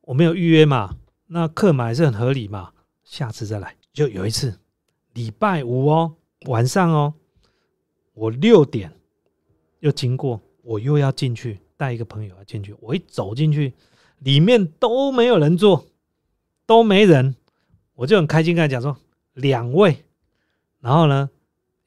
[0.00, 0.96] 我没有预约嘛，
[1.28, 2.72] 那客满是很合理嘛，
[3.04, 3.76] 下次再来。
[3.92, 4.58] 就有一次，
[5.14, 6.14] 礼拜五哦，
[6.46, 7.14] 晚上哦，
[8.14, 8.92] 我六点
[9.78, 13.72] 又经过，我又要进去带一个朋友要进去，我一走进去，
[14.18, 15.86] 里面都没有人坐，
[16.66, 17.36] 都没人，
[17.94, 18.96] 我就很开心跟他讲说
[19.34, 20.04] 两位，
[20.80, 21.28] 然后呢，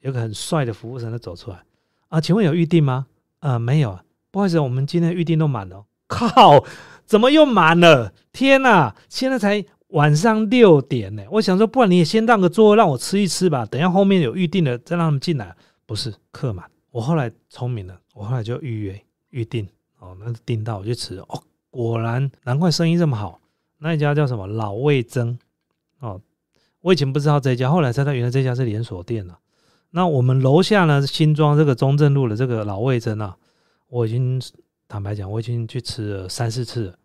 [0.00, 1.62] 有个很帅的服务生就走出来
[2.08, 3.06] 啊，请问有预定吗？
[3.40, 4.04] 呃，没有啊。
[4.30, 5.84] 不好意思，我们今天预定都满了。
[6.06, 6.64] 靠，
[7.04, 8.12] 怎么又满了？
[8.32, 8.94] 天哪！
[9.08, 11.24] 现在才晚上六点呢。
[11.32, 13.66] 我想说，不然你也先让个座位，让我吃一吃吧。
[13.66, 15.56] 等下后面有预定的，再让他们进来。
[15.86, 16.70] 不是客满。
[16.92, 19.68] 我后来聪明了，我后来就预约预定。
[20.00, 21.16] 哦，那订到我就吃。
[21.18, 23.40] 哦，果然难怪生意这么好。
[23.78, 25.38] 那一家叫什么老味增？
[26.00, 26.20] 哦，
[26.80, 29.38] 我以前不知道这家，后来才知道原来这家是连锁店了。
[29.90, 33.36] 那我们楼下呢，新庄这个中正路的这个老味增啊。
[33.88, 34.40] 我已经
[34.86, 36.98] 坦白讲，我已经去吃了三四次了，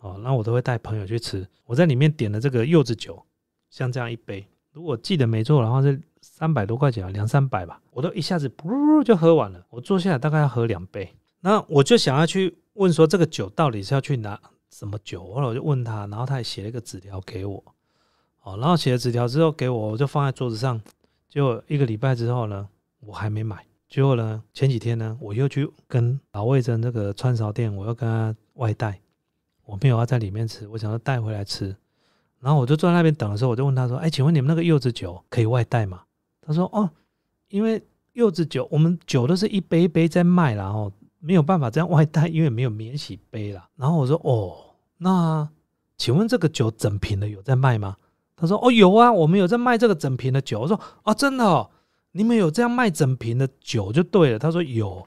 [0.00, 1.46] 哦，那我都会带朋友去吃。
[1.64, 3.24] 我在里面点了这个柚子酒，
[3.70, 9.64] 像这样一杯，如果记得没错的话是三百多块钱啊，两三百吧，我都一下子噗就喝完了。
[9.70, 15.24] 我坐下来大概要喝两杯，那我就想要去问说这个酒到底是要去拿什么酒？
[15.32, 17.62] 后来我就问他，然后他也写了一个纸条给我，
[18.42, 20.80] 哦，然后写了纸条之后给我，我就放在桌子上。
[21.28, 22.68] 结果一个礼拜之后呢，
[23.00, 23.64] 我还没买。
[23.88, 24.42] 结果呢？
[24.52, 29.00] 前几天呢，我又去跟老魏珍这个串烧店，我要跟他外带，
[29.64, 31.74] 我没有要在里面吃，我想要带回来吃。
[32.40, 36.02] 然后我就坐在那边等的时候，我就问他说：“哎，请问你们那个柚子酒可以外带吗？”
[36.42, 36.90] 他说：“哦，
[37.48, 37.80] 因为
[38.14, 40.92] 柚子酒我们酒都是一杯一杯在卖，然后
[41.26, 43.68] 没有办法这样外带，因为没有免洗杯了。
[43.74, 44.56] ”然后我说：“哦，
[44.98, 45.48] 那
[45.96, 47.96] 请问这个酒整瓶的有在卖吗？”
[48.36, 51.68] 他说：“哦，有啊，我们有在卖这个整瓶的酒。”我说：“哦，真的哦。”
[52.12, 54.38] 你们有这样卖整瓶的酒就对了。
[54.38, 55.06] 他说有，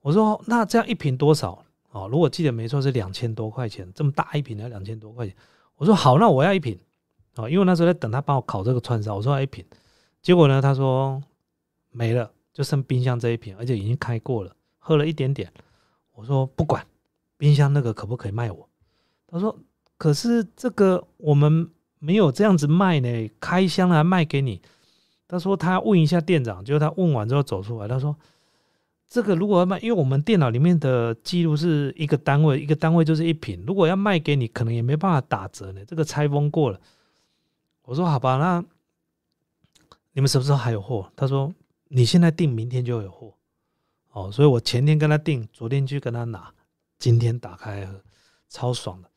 [0.00, 1.62] 我说那这样一瓶多少？
[1.90, 5.36] 哦，如果记得没错是两千多块钱，这么大一瓶要两千多块钱。
[5.76, 6.78] 我说好，那我要一瓶。
[7.36, 9.62] 哦，因为那时候在等他帮我烤这个串烧，我说要一瓶。
[10.22, 11.22] 结果呢，他说
[11.90, 15.50] 没了，就剩冰箱这一瓶，而且已经开过了，喝了一点点。
[16.12, 16.84] 我说不管，
[17.38, 18.68] 冰箱那个可不可以卖我？
[19.28, 19.56] 他说
[19.96, 21.70] 可是这个我们
[22.00, 24.60] 没有这样子卖呢，开箱来卖给你。
[25.28, 28.14] 他说他问一下店长，结果他问完之后走出来，他说
[29.08, 35.82] ：“这个如果要卖，因为我们电脑里面的记录是一个单位，一个单位就是一瓶，如果要卖给你，可能也没办法打折呢。
[35.86, 36.78] 这个拆封过了。”
[37.84, 38.62] 我说：“好吧，那
[40.12, 41.54] 你们什么时候还有货？”他说
[41.88, 43.32] ：“你现在订，明天就有货。”
[44.12, 46.52] 哦，所以我前天跟他订，昨天去跟他拿，
[46.98, 48.00] 今天打开喝，
[48.48, 49.08] 超爽的。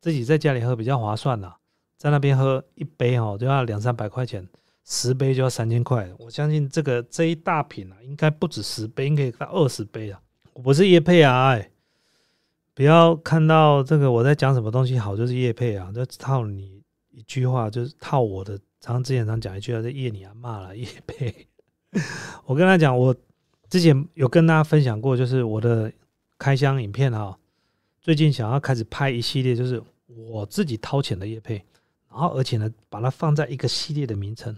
[0.00, 1.54] 自己在家里喝比较划算呐，
[1.96, 4.48] 在那边喝一杯哦，就要两三百块钱。
[4.86, 10.20] 十杯就要三千块，我相信这个这一大瓶啊，应该不止十杯，应该到二十杯啊。
[10.52, 11.70] 我不是叶配啊，哎，
[12.74, 18.60] 不要看到这个我在讲什么东西好就是叶配啊，就套你一句话，就是套我的。
[18.78, 21.48] 常之前常讲一句话，这叶你啊骂了叶配。
[22.44, 23.16] 我跟他讲，我
[23.74, 25.92] 之前有跟大家分享过，就是我的
[26.38, 27.36] 开箱影片哈，
[28.00, 31.56] 最近想要开始拍一系列，就是我自己掏钱的叶配，
[32.08, 34.56] 然后而且呢，把它放在一个系列的名称。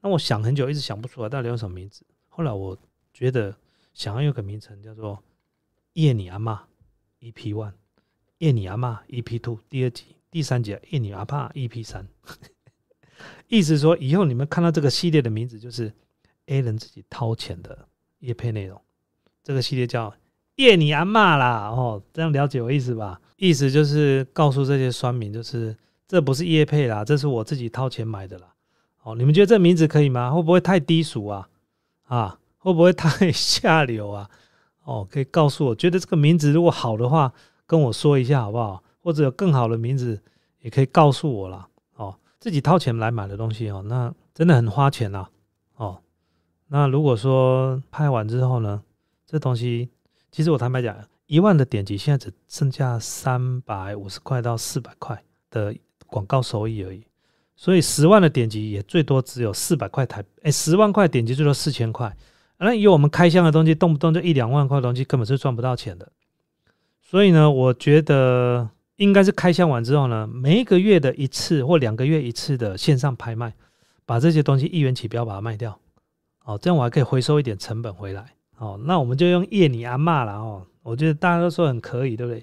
[0.00, 2.04] 那我想很久，一直想不出来到底用什么名字。
[2.28, 2.78] 后来我
[3.12, 3.52] 觉得
[3.92, 5.16] 想要用个名称叫做
[5.94, 6.62] 《叶你阿妈
[7.20, 7.70] EP One》，
[8.38, 12.06] 《叶你阿妈 EP Two》第二集、第三集《叶你阿爸 EP 三》。
[13.50, 15.92] 意思说，以后你们看到这个系列的名字，就是
[16.46, 17.87] A 人自己掏钱的
[18.20, 18.80] 叶配内容。
[19.42, 20.10] 这个系列叫
[20.56, 23.20] 《叶你阿骂》啦，哦，这样了解我意思吧？
[23.36, 28.52] 意思就是告诉这些酸民，就是这不是叶配啦，这是我自己掏钱买的啦。
[29.02, 30.30] 哦，你们觉得这名字可以吗？
[30.30, 31.48] 会不会太低俗啊？
[32.04, 34.28] 啊，会不会太下流啊？
[34.84, 37.32] 哦，可以告诉我，觉得这个名字如果好的话，
[37.66, 38.82] 跟我说一下好不好？
[39.00, 40.20] 或者有更好的名字，
[40.60, 41.66] 也可以告诉我啦。
[41.94, 45.20] 哦，自己掏钱来买的东西哦，那真的很花钱呐。
[45.20, 45.28] 哦，
[46.68, 48.82] 那如果说拍完之后呢，
[49.26, 49.88] 这东西
[50.30, 50.96] 其实我坦白讲，
[51.26, 55.74] 一万的点击现在只剩下三百五十块到四百块的
[56.06, 57.02] 广告收益而已。
[57.56, 62.16] 所以十万的点击也最多只有四百块台，哎，十万块点击最多四千块，
[62.58, 66.12] 那以我们开箱的东西，动不动就一两万块的东西，根本是赚不到钱的。
[67.02, 73.52] 所以呢，我觉得应该是开箱完之后呢，每一个月的一次或两个月一次的线上拍卖，
[74.06, 75.80] 把这些东西一元起标把它卖掉，
[76.48, 78.24] 哦，这样我还可以回收一点成本回来。
[78.56, 82.42] 哦，那我们就用叶你阿妈了哦，我觉得大家都说很可以，对不对？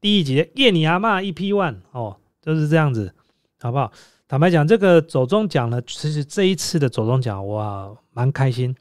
[0.00, 2.16] 第一节叶你阿妈 EP One 哦。
[2.42, 3.12] 就是这样子，
[3.60, 3.92] 好不好？
[4.26, 8.74] 坦白讲，这个走中奖呢，其实这一次的走中奖，我蛮开心，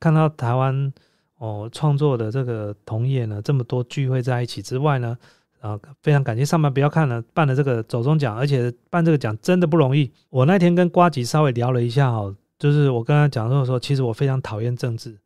[0.00, 0.92] 看到台湾
[1.38, 5.16] 哦创作的这个同业呢，这么多聚会在一起之外呢，
[5.60, 10.10] 啊，非常感谢上班不要看了办了这个走中奖，而且办这个奖真的不容易。
[10.28, 15.18] 我那天跟瓜吉稍微聊了一下哦，就是我跟他讲说说，其实我非常讨厌政治，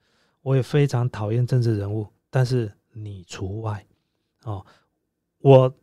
[0.42, 3.84] 我也非常讨厌政治人物，但是你除外
[4.44, 4.64] 哦，
[5.40, 5.74] 我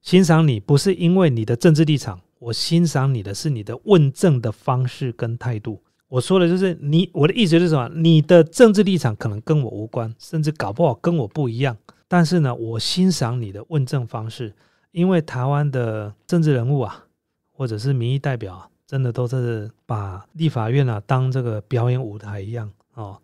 [0.00, 2.20] 欣赏你不是因为你的政治立场。
[2.40, 5.82] 我欣赏你的是你的问政的方式跟态度。
[6.08, 7.88] 我说的就是你，我的意思是什么？
[7.94, 11.74] 你的政治立场可能跟我无关，甚至搞不好跟我不一样。
[12.06, 14.54] 但是呢，我欣赏你的问政方式，
[14.90, 17.06] 因为台湾的政治人物啊，
[17.50, 23.18] 或者是民意代表啊，真的都是把立法院啊当这个表演舞台一样哦，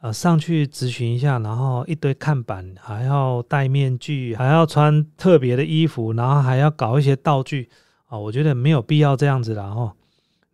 [0.00, 7.68] 呃，上去咨询一下，然后一堆看板，还要戴面具，还要穿特别的衣服，然后还要搞一些道具。
[8.06, 9.94] 啊，我觉得没有必要这样子了哈。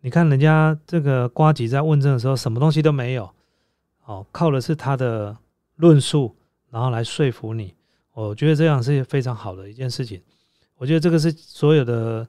[0.01, 3.31] 你看人家这个瓜吉在问政的时候，什么东西都没有，
[4.03, 5.33] 哦，靠的是他的
[5.77, 6.35] 论述，
[6.69, 7.73] 然后来说服你。
[8.11, 10.21] 我觉得这样是非常好的一件事情。
[10.75, 12.27] 我觉得这个是所有的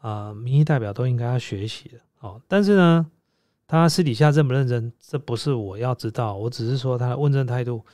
[0.00, 1.98] 啊民意代表都应该要学习的。
[2.20, 3.06] 哦，但是呢，
[3.66, 6.34] 他私底下认不认真，这不是我要知道。
[6.36, 7.84] 我只是说他的问政态度，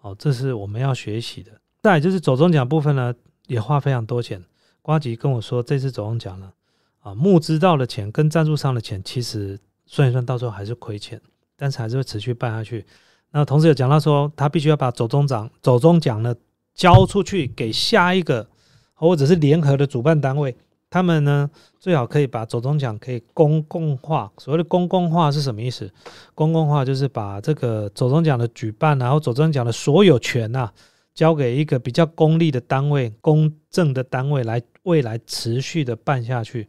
[0.00, 1.52] 哦，这是我们要学习的。
[1.82, 3.14] 再就是走中奖部分呢，
[3.46, 4.42] 也花非常多钱。
[4.82, 6.52] 瓜吉跟我说，这次总共讲了
[7.00, 11.20] 啊，募资到的钱跟赞助商的钱，其实算一算，到时候还是亏钱，
[11.56, 12.84] 但是还是会持续办下去。
[13.30, 16.34] 那同时有讲到说，他必须要把走中奖、走中奖呢
[16.74, 18.48] 交出去给下一个
[18.94, 20.56] 或者是联合的主办单位，
[20.96, 24.32] 他们呢最好可以把走中奖可以公共化。
[24.38, 25.90] 所谓的公共化是什么意思？
[26.34, 30.70] 公共化就是把这个走中奖的举办，然后走中奖的所有权呐。
[31.14, 36.68] 交给一个比较公立的单位、公正的单位来未来持续的办下去，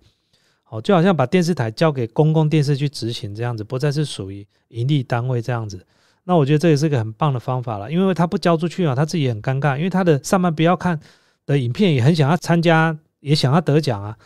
[0.64, 5.86] 好，就好像把电视台交给公共电视去执行这样子，不再是属于盈利单位这样子。
[6.24, 10.98] 那我觉得这也是个很棒的方法了，因为他不交出去啊，他自己也很尴尬，因为他的上班不要看
[11.46, 14.18] 的影片也很想要参加，也想要得奖啊。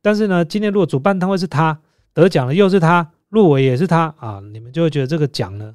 [0.00, 1.80] 但是呢，今天如果主办单位是他
[2.12, 5.74] 得奖了，又是他入围也是他啊，你们就会觉得这个奖呢，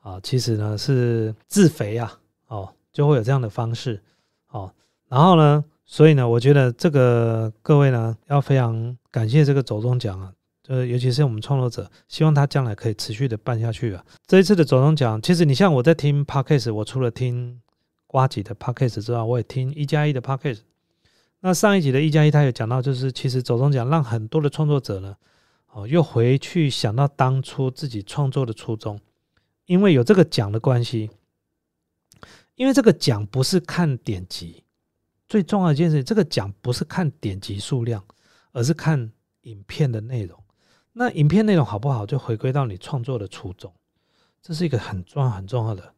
[0.00, 2.12] 啊，其实呢是自肥啊，
[2.48, 2.68] 哦。
[2.92, 4.02] 就会有这样的方式，
[4.50, 4.70] 哦，
[5.08, 10.30] 然后呢，所以呢，我觉得这个各位呢要非常感谢这个走中奖啊，
[10.62, 14.04] 就是尤其是我们创作者，希望他将来可以持续的办下去啊。
[14.26, 17.62] 这一次的走中奖，其实你像我在听 podcast，我除了听
[18.06, 20.58] 瓜几的 podcast 之外，我也听一加一的 podcast。
[21.42, 25.16] 那上一集的一加一，他有讲到，就是其实走中奖让很多的创作者呢，
[25.72, 28.98] 哦，又回去想到当初自己创作的初衷，
[29.66, 31.10] 因为有这个奖的关系。
[32.54, 34.62] 因为这个奖不是看点击，
[35.26, 38.04] 最重要一件事，这个奖不是看点击数量，
[38.52, 40.38] 而是看影片的内容。
[40.92, 43.72] 那影片内容好不好，就回归到你创作的初衷，
[44.42, 45.92] 这是一个很重要、很重要的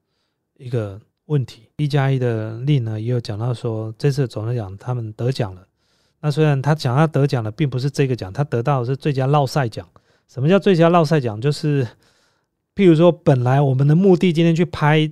[0.55, 1.69] 一个问题。
[1.77, 5.67] 一加一的令呢，也有讲到说，这次总的奖他们得奖了。
[6.21, 9.89] 那虽然他讲他得奖的并不是这个奖，他得到的是最佳绕赛奖。
[10.29, 11.41] 什么叫最佳绕赛奖？
[11.41, 11.87] 就是
[12.75, 15.11] 譬如说，本来我们的目的今天去拍。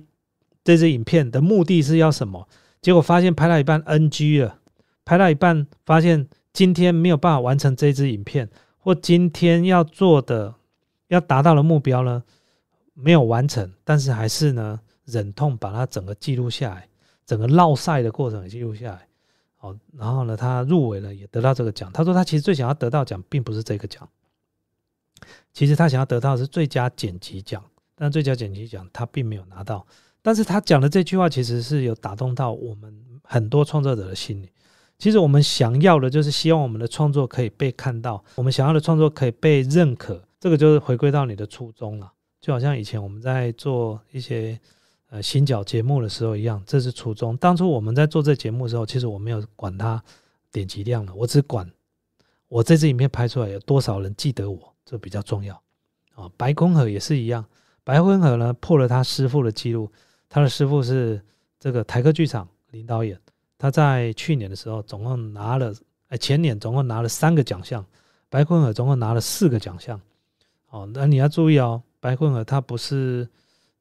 [0.65, 2.47] 这支影片的目的是要什么？
[2.81, 4.59] 结果发现拍到一半 NG 了，
[5.03, 10.55] 拍到一半发现今天没有办法完成这支影片，或今天要做的
[11.09, 12.23] 要达到的目标呢
[12.93, 16.87] 没有完成，但是还是呢忍痛把它整个记录下来，
[17.25, 19.07] 整个绕赛的过程也记录下来。
[19.55, 21.91] 好，然后呢他入围了，也得到这个奖。
[21.93, 24.07] 他说他其实最想要得到奖并不是这个奖，
[25.53, 27.63] 其实他想要得到的是最佳剪辑奖，
[27.95, 29.85] 但最佳剪辑奖他并没有拿到。
[30.21, 32.93] 但是他讲的这句话其实是有打动到我们
[33.23, 34.49] 很多创作者的心里。
[34.97, 40.21] 其实我们想要的就是希望我们的创作可以被看到，我们想要的创作可以被认可。
[40.39, 44.59] 这个就是回归到你的初衷了，就好像以前我们在做一些
[45.13, 47.37] 呃新角节目的时候一样，这是初衷。
[47.37, 50.03] 当初我们在做这节目的时候，其实我没有管它
[50.51, 51.71] 点击量了，我只管
[52.47, 55.53] 我这支影片拍出来有多少人记得我，这比较重要
[56.15, 56.27] 啊。
[56.35, 57.45] 白空河也是一样，
[57.83, 59.87] 白空河呢破了他师傅的记录。
[60.27, 61.21] 他的师傅是
[61.59, 63.15] 这个台科剧场林导演，
[63.59, 65.71] 他在去年的时候总共拿了，
[66.07, 67.85] 哎，前年总共拿了三个奖项，
[68.29, 70.01] 白坤尔总共拿了四个奖项。
[70.71, 73.29] 哦，那你要注意哦，白坤尔他不是，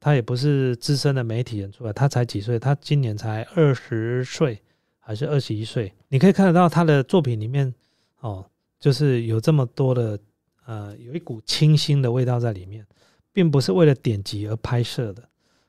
[0.04, 2.58] 他也不是资深的媒体人出来，他才几岁？
[2.58, 4.60] 他今年才二十岁
[4.98, 5.94] 还是二十一岁？
[6.08, 7.72] 你可以看得到他的作品里面，
[8.18, 8.44] 哦，
[8.80, 10.18] 就是有这么多的，
[10.66, 12.84] 呃，有一股清新的味道在里面，
[13.32, 15.22] 并不是为了点击而拍摄的。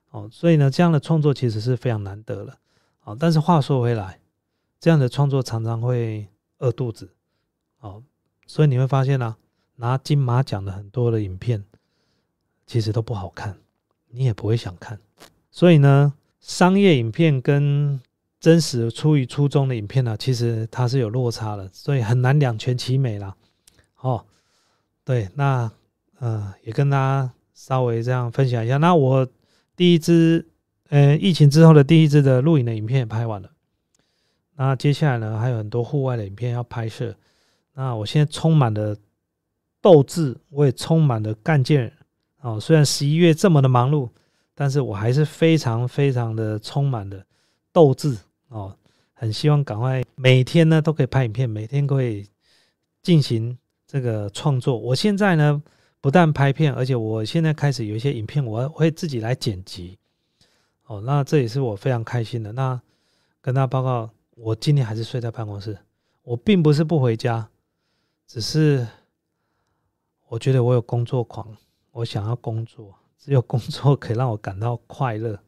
[0.10, 2.58] 哦，所以呢，这样的创作其实是非常难得了。
[3.04, 4.20] 哦，但是话说回来，
[4.80, 6.28] 这样的创作常常会
[6.58, 7.14] 饿肚子。
[7.82, 8.02] 哦，
[8.48, 9.36] 所以你会发现呢，
[9.76, 11.64] 拿金马奖的很多的影片，
[12.66, 13.60] 其实都不好看，
[14.14, 15.00] 你也不会想看。
[15.52, 18.00] 所以呢，商业影片跟
[18.40, 23.36] 真实出于初衷的影片呢，其实它是有落差的，所以很难两全其美啦。
[24.02, 24.26] 哦，
[25.04, 25.72] 对，那
[26.20, 28.78] 呃，也跟大家稍微这样分享一下。
[28.78, 29.28] 那我
[29.76, 30.46] 第一支，
[30.90, 33.50] 呃，疫情之后的第一支的录影的影片也拍完了。
[34.56, 37.16] 那接下来呢，还有很多户外的影片要拍摄。
[37.74, 38.96] 那我现在充满了
[39.82, 41.92] 斗志，我也充满了干劲。
[42.44, 44.10] 哦，虽然十一月这么的忙碌，
[44.54, 47.24] 但是我还是非常非常的充满了
[47.72, 48.18] 斗志。
[48.50, 48.78] 哦，
[49.14, 52.28] 很希望赶快每天呢都可以拍影片，每天可以
[53.02, 54.78] 进行这个创作。
[54.78, 55.64] 我现在呢
[56.02, 59.98] 不但拍片，而且我现在开始有一些影片，我会自己来剪辑。
[60.86, 62.52] 哦，那这也是我非常开心的。
[62.52, 62.80] 那
[63.40, 65.78] 跟大家报告，我今天还是睡在办公室，
[66.24, 67.48] 我并不是不回家，
[68.28, 68.86] 只是
[70.28, 71.56] 我觉得我有工作狂，
[71.94, 75.40] 我想要工作，只有工作可以让我感到快乐。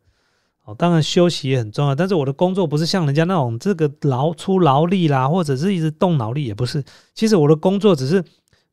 [0.64, 6.84] 哦，当然休息也很重要，但是我的工作不是像人家那种这个劳出劳力啦，或者是一直动脑力，也不是。
[7.14, 8.24] 其实我的工作只是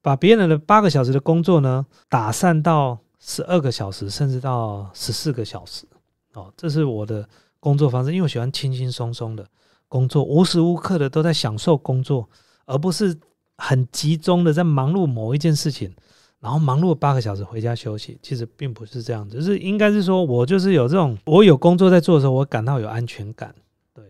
[0.01, 5.87] 把别人的八个小时的工作呢，打散到十二个小时，甚至到十四个小时。
[6.33, 7.29] 哦，这是我的
[7.61, 9.47] 工作方式，因为我喜欢轻轻松松的
[9.87, 12.27] 工作，无时无刻的都在享受工作，
[12.64, 13.18] 而不是
[13.59, 15.95] 很集中的在忙碌某一件事情。
[16.43, 23.55] 然后忙碌八个小时回家休息，其实并不是这样子，是应该是说我就是有这种，我有工作在做的时候，我感到有安全感。
[23.95, 24.05] 对，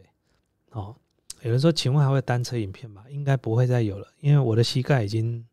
[0.71, 0.97] 哦，
[1.43, 3.03] 有人说，请问还会单车影片吗？
[3.11, 5.45] 应该不会再有了，因为我的膝盖已经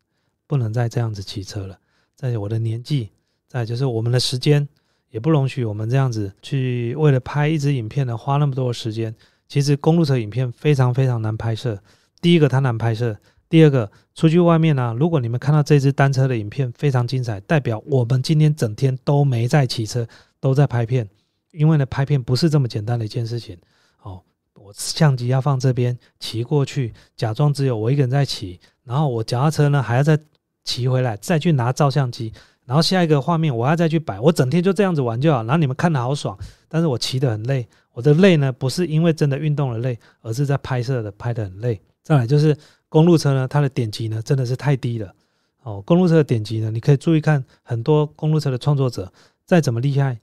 [0.48, 1.78] 不能再这样子骑车了。
[2.16, 3.10] 再我的年纪，
[3.50, 4.66] 再就是我们的时间
[5.10, 9.14] 也不容许我们这样子去为了拍一支影片呢花那么多的时间。
[9.50, 11.78] 其实公路车影片非常非常难拍摄，
[12.22, 13.18] 第一个它难拍摄。
[13.50, 20.08] 第二个，出去外面呢，如果你们看到这支单车的影片非常精彩，代表我们今天整天都没在骑车，
[20.40, 21.10] 都在拍片。
[21.52, 23.58] 因为呢，拍片不是这么简单的一件事情。
[24.04, 24.22] 哦，
[24.54, 30.20] 我相机要放这边，骑过去，假装只有我一个人在骑，然后我脚踏车呢还要再
[30.64, 32.32] 骑回来，再去拿照相机，
[32.66, 35.40] 然后下一个画面我要再去摆，我整天就这样子玩就好。
[35.40, 36.38] 然后你们看的好爽，
[36.68, 37.68] 但是我骑得很累。
[37.94, 41.82] 我的累呢，不是因为真的运动了累，而是在拍摄的拍得很累。
[42.04, 42.56] 再来就是。
[42.90, 45.14] 公路车呢，它的点击呢真的是太低了
[45.62, 45.82] 哦。
[45.86, 49.12] 公路车的点击呢，你可以注意看，很多公路车的创作者
[49.46, 50.20] 再怎么厉害，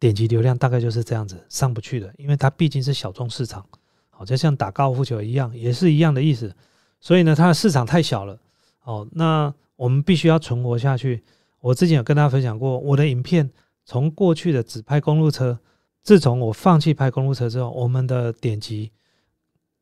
[0.00, 3.64] 点击流量大概就是这样子上不去的，因为它毕竟是小众市场，
[4.10, 6.54] 好，就像打高尔夫球一样，也是一样的意思。
[7.00, 8.38] 所以呢，它的市场太小了
[8.82, 9.06] 哦。
[9.12, 11.22] 那我们必须要存活下去。
[11.60, 13.50] 我之前有跟大家分享过，我的影片
[13.84, 15.58] 从过去的只拍公路车，
[16.02, 18.90] 自从我放弃拍公路车之后，我们的点击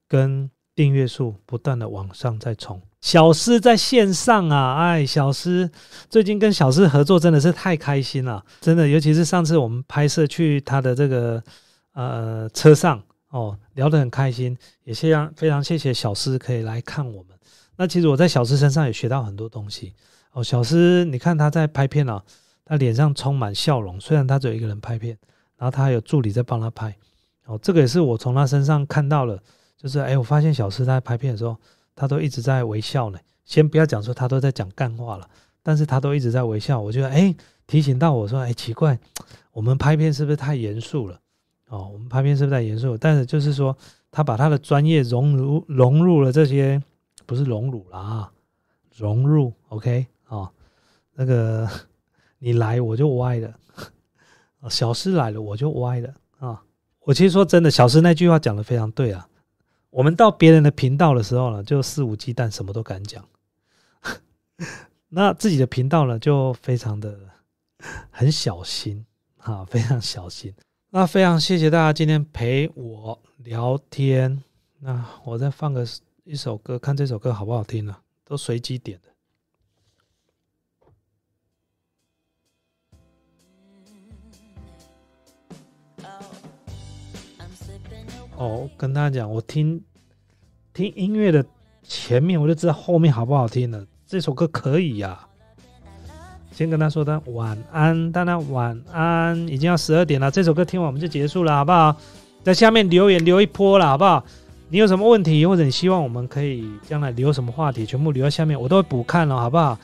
[0.09, 5.70] 跟订阅数不断的往上在冲，小诗在线上啊，哎，小诗
[6.10, 11.40] 最近跟小诗合作真的是太开心了，真的，尤其是上次我们拍摄去他的这个
[11.92, 13.00] 呃车上
[13.30, 17.38] 哦，聊得很开心，也非常非常谢谢小诗可以来看我们。
[17.76, 19.92] 那其实我在小诗身上也学到很多东西
[20.32, 22.20] 哦，小诗你看他在拍片啊，
[22.64, 25.16] 他脸上充满笑容，虽然他只有一个人拍片，
[25.56, 26.96] 然后他还有助理在帮他拍，
[27.46, 29.40] 哦，这个也是我从他身上看到了。
[29.85, 31.55] 就是哎，我发现小施在拍片的时候，
[31.95, 33.18] 他都一直在微笑呢。
[33.45, 35.28] 先不要讲说他都在讲干话了，
[35.62, 36.80] 但是他都一直在微笑。
[36.80, 38.99] 我觉得哎，提醒到我说哎，奇怪，
[39.53, 41.20] 我们拍片是不是太严肃了？
[41.68, 42.97] 哦，我们拍片是不是太严肃？
[42.97, 43.76] 但是就是说，
[44.11, 46.82] 他把他的专业融入融入了这些，
[47.26, 48.32] 不是融入了啊，
[48.97, 50.49] 融入 OK 哦，
[51.12, 51.68] 那个
[52.39, 53.55] 你来我就歪了，
[54.70, 56.62] 小施来了我就歪了啊。
[57.01, 59.28] 我其实说真的，小施那句话讲的非常对啊。
[59.95, 63.24] 我们到别人的频道的时候呢，就肆无忌惮，什么都敢讲。
[65.09, 67.16] 那自己的频道呢，就非常的
[68.11, 69.07] 很小心
[69.38, 70.53] 啊，非常小心。
[70.90, 74.42] 那非常谢谢大家今天陪我聊天。
[74.80, 75.86] 那我再放个
[76.24, 77.97] 一首歌，看这首歌好不好听呢？
[78.24, 79.13] 都随机点的。
[88.45, 89.80] 哦，跟大家讲，我听
[90.74, 91.45] 听音乐的
[91.82, 93.84] 前面，我就知道后面好不好听了。
[94.07, 95.18] 这首歌可以呀。
[96.53, 99.36] 先跟他说的晚安，大家晚安。
[99.49, 101.97] 已经要十二点了，这首歌听完我们就结束了，好不好？
[102.42, 104.22] 在下面留言留一波了，好不好？
[104.68, 109.78] 你有什么问题，或者你希望我们可以将来留什么话题，全部留在下面，我都会补看了，好不好？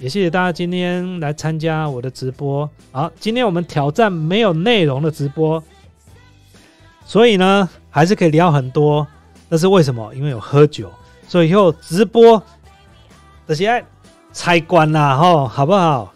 [0.00, 2.68] 也谢谢大家今天来参加我的直播。
[2.90, 5.62] 好，今天我们挑战没有内容的直播。
[7.04, 9.06] 所以呢，还是可以聊很多。
[9.48, 10.14] 那是为什么？
[10.14, 10.90] 因为有喝酒。
[11.28, 12.42] 所以以后直播
[13.46, 13.84] 这些
[14.32, 16.13] 拆关啦，吼，好不好？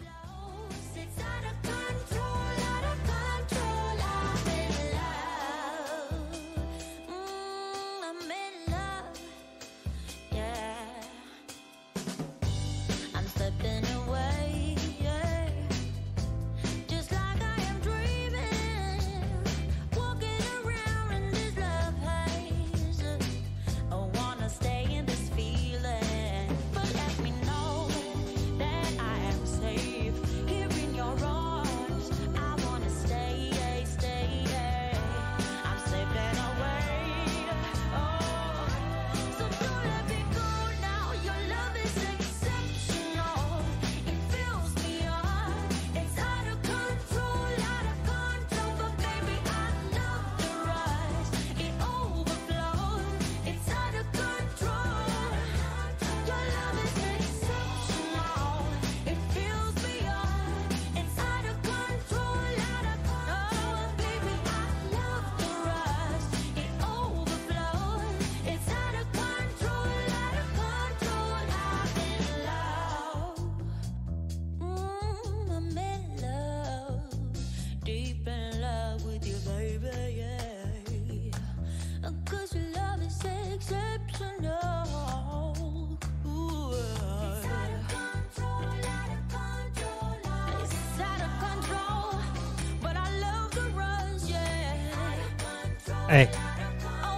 [96.09, 96.27] 哎，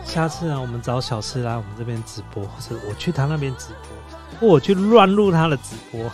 [0.04, 6.12] 下次啊，我们找小四来我们这边直播，或者我去他那边直播，或我去乱录他的直播。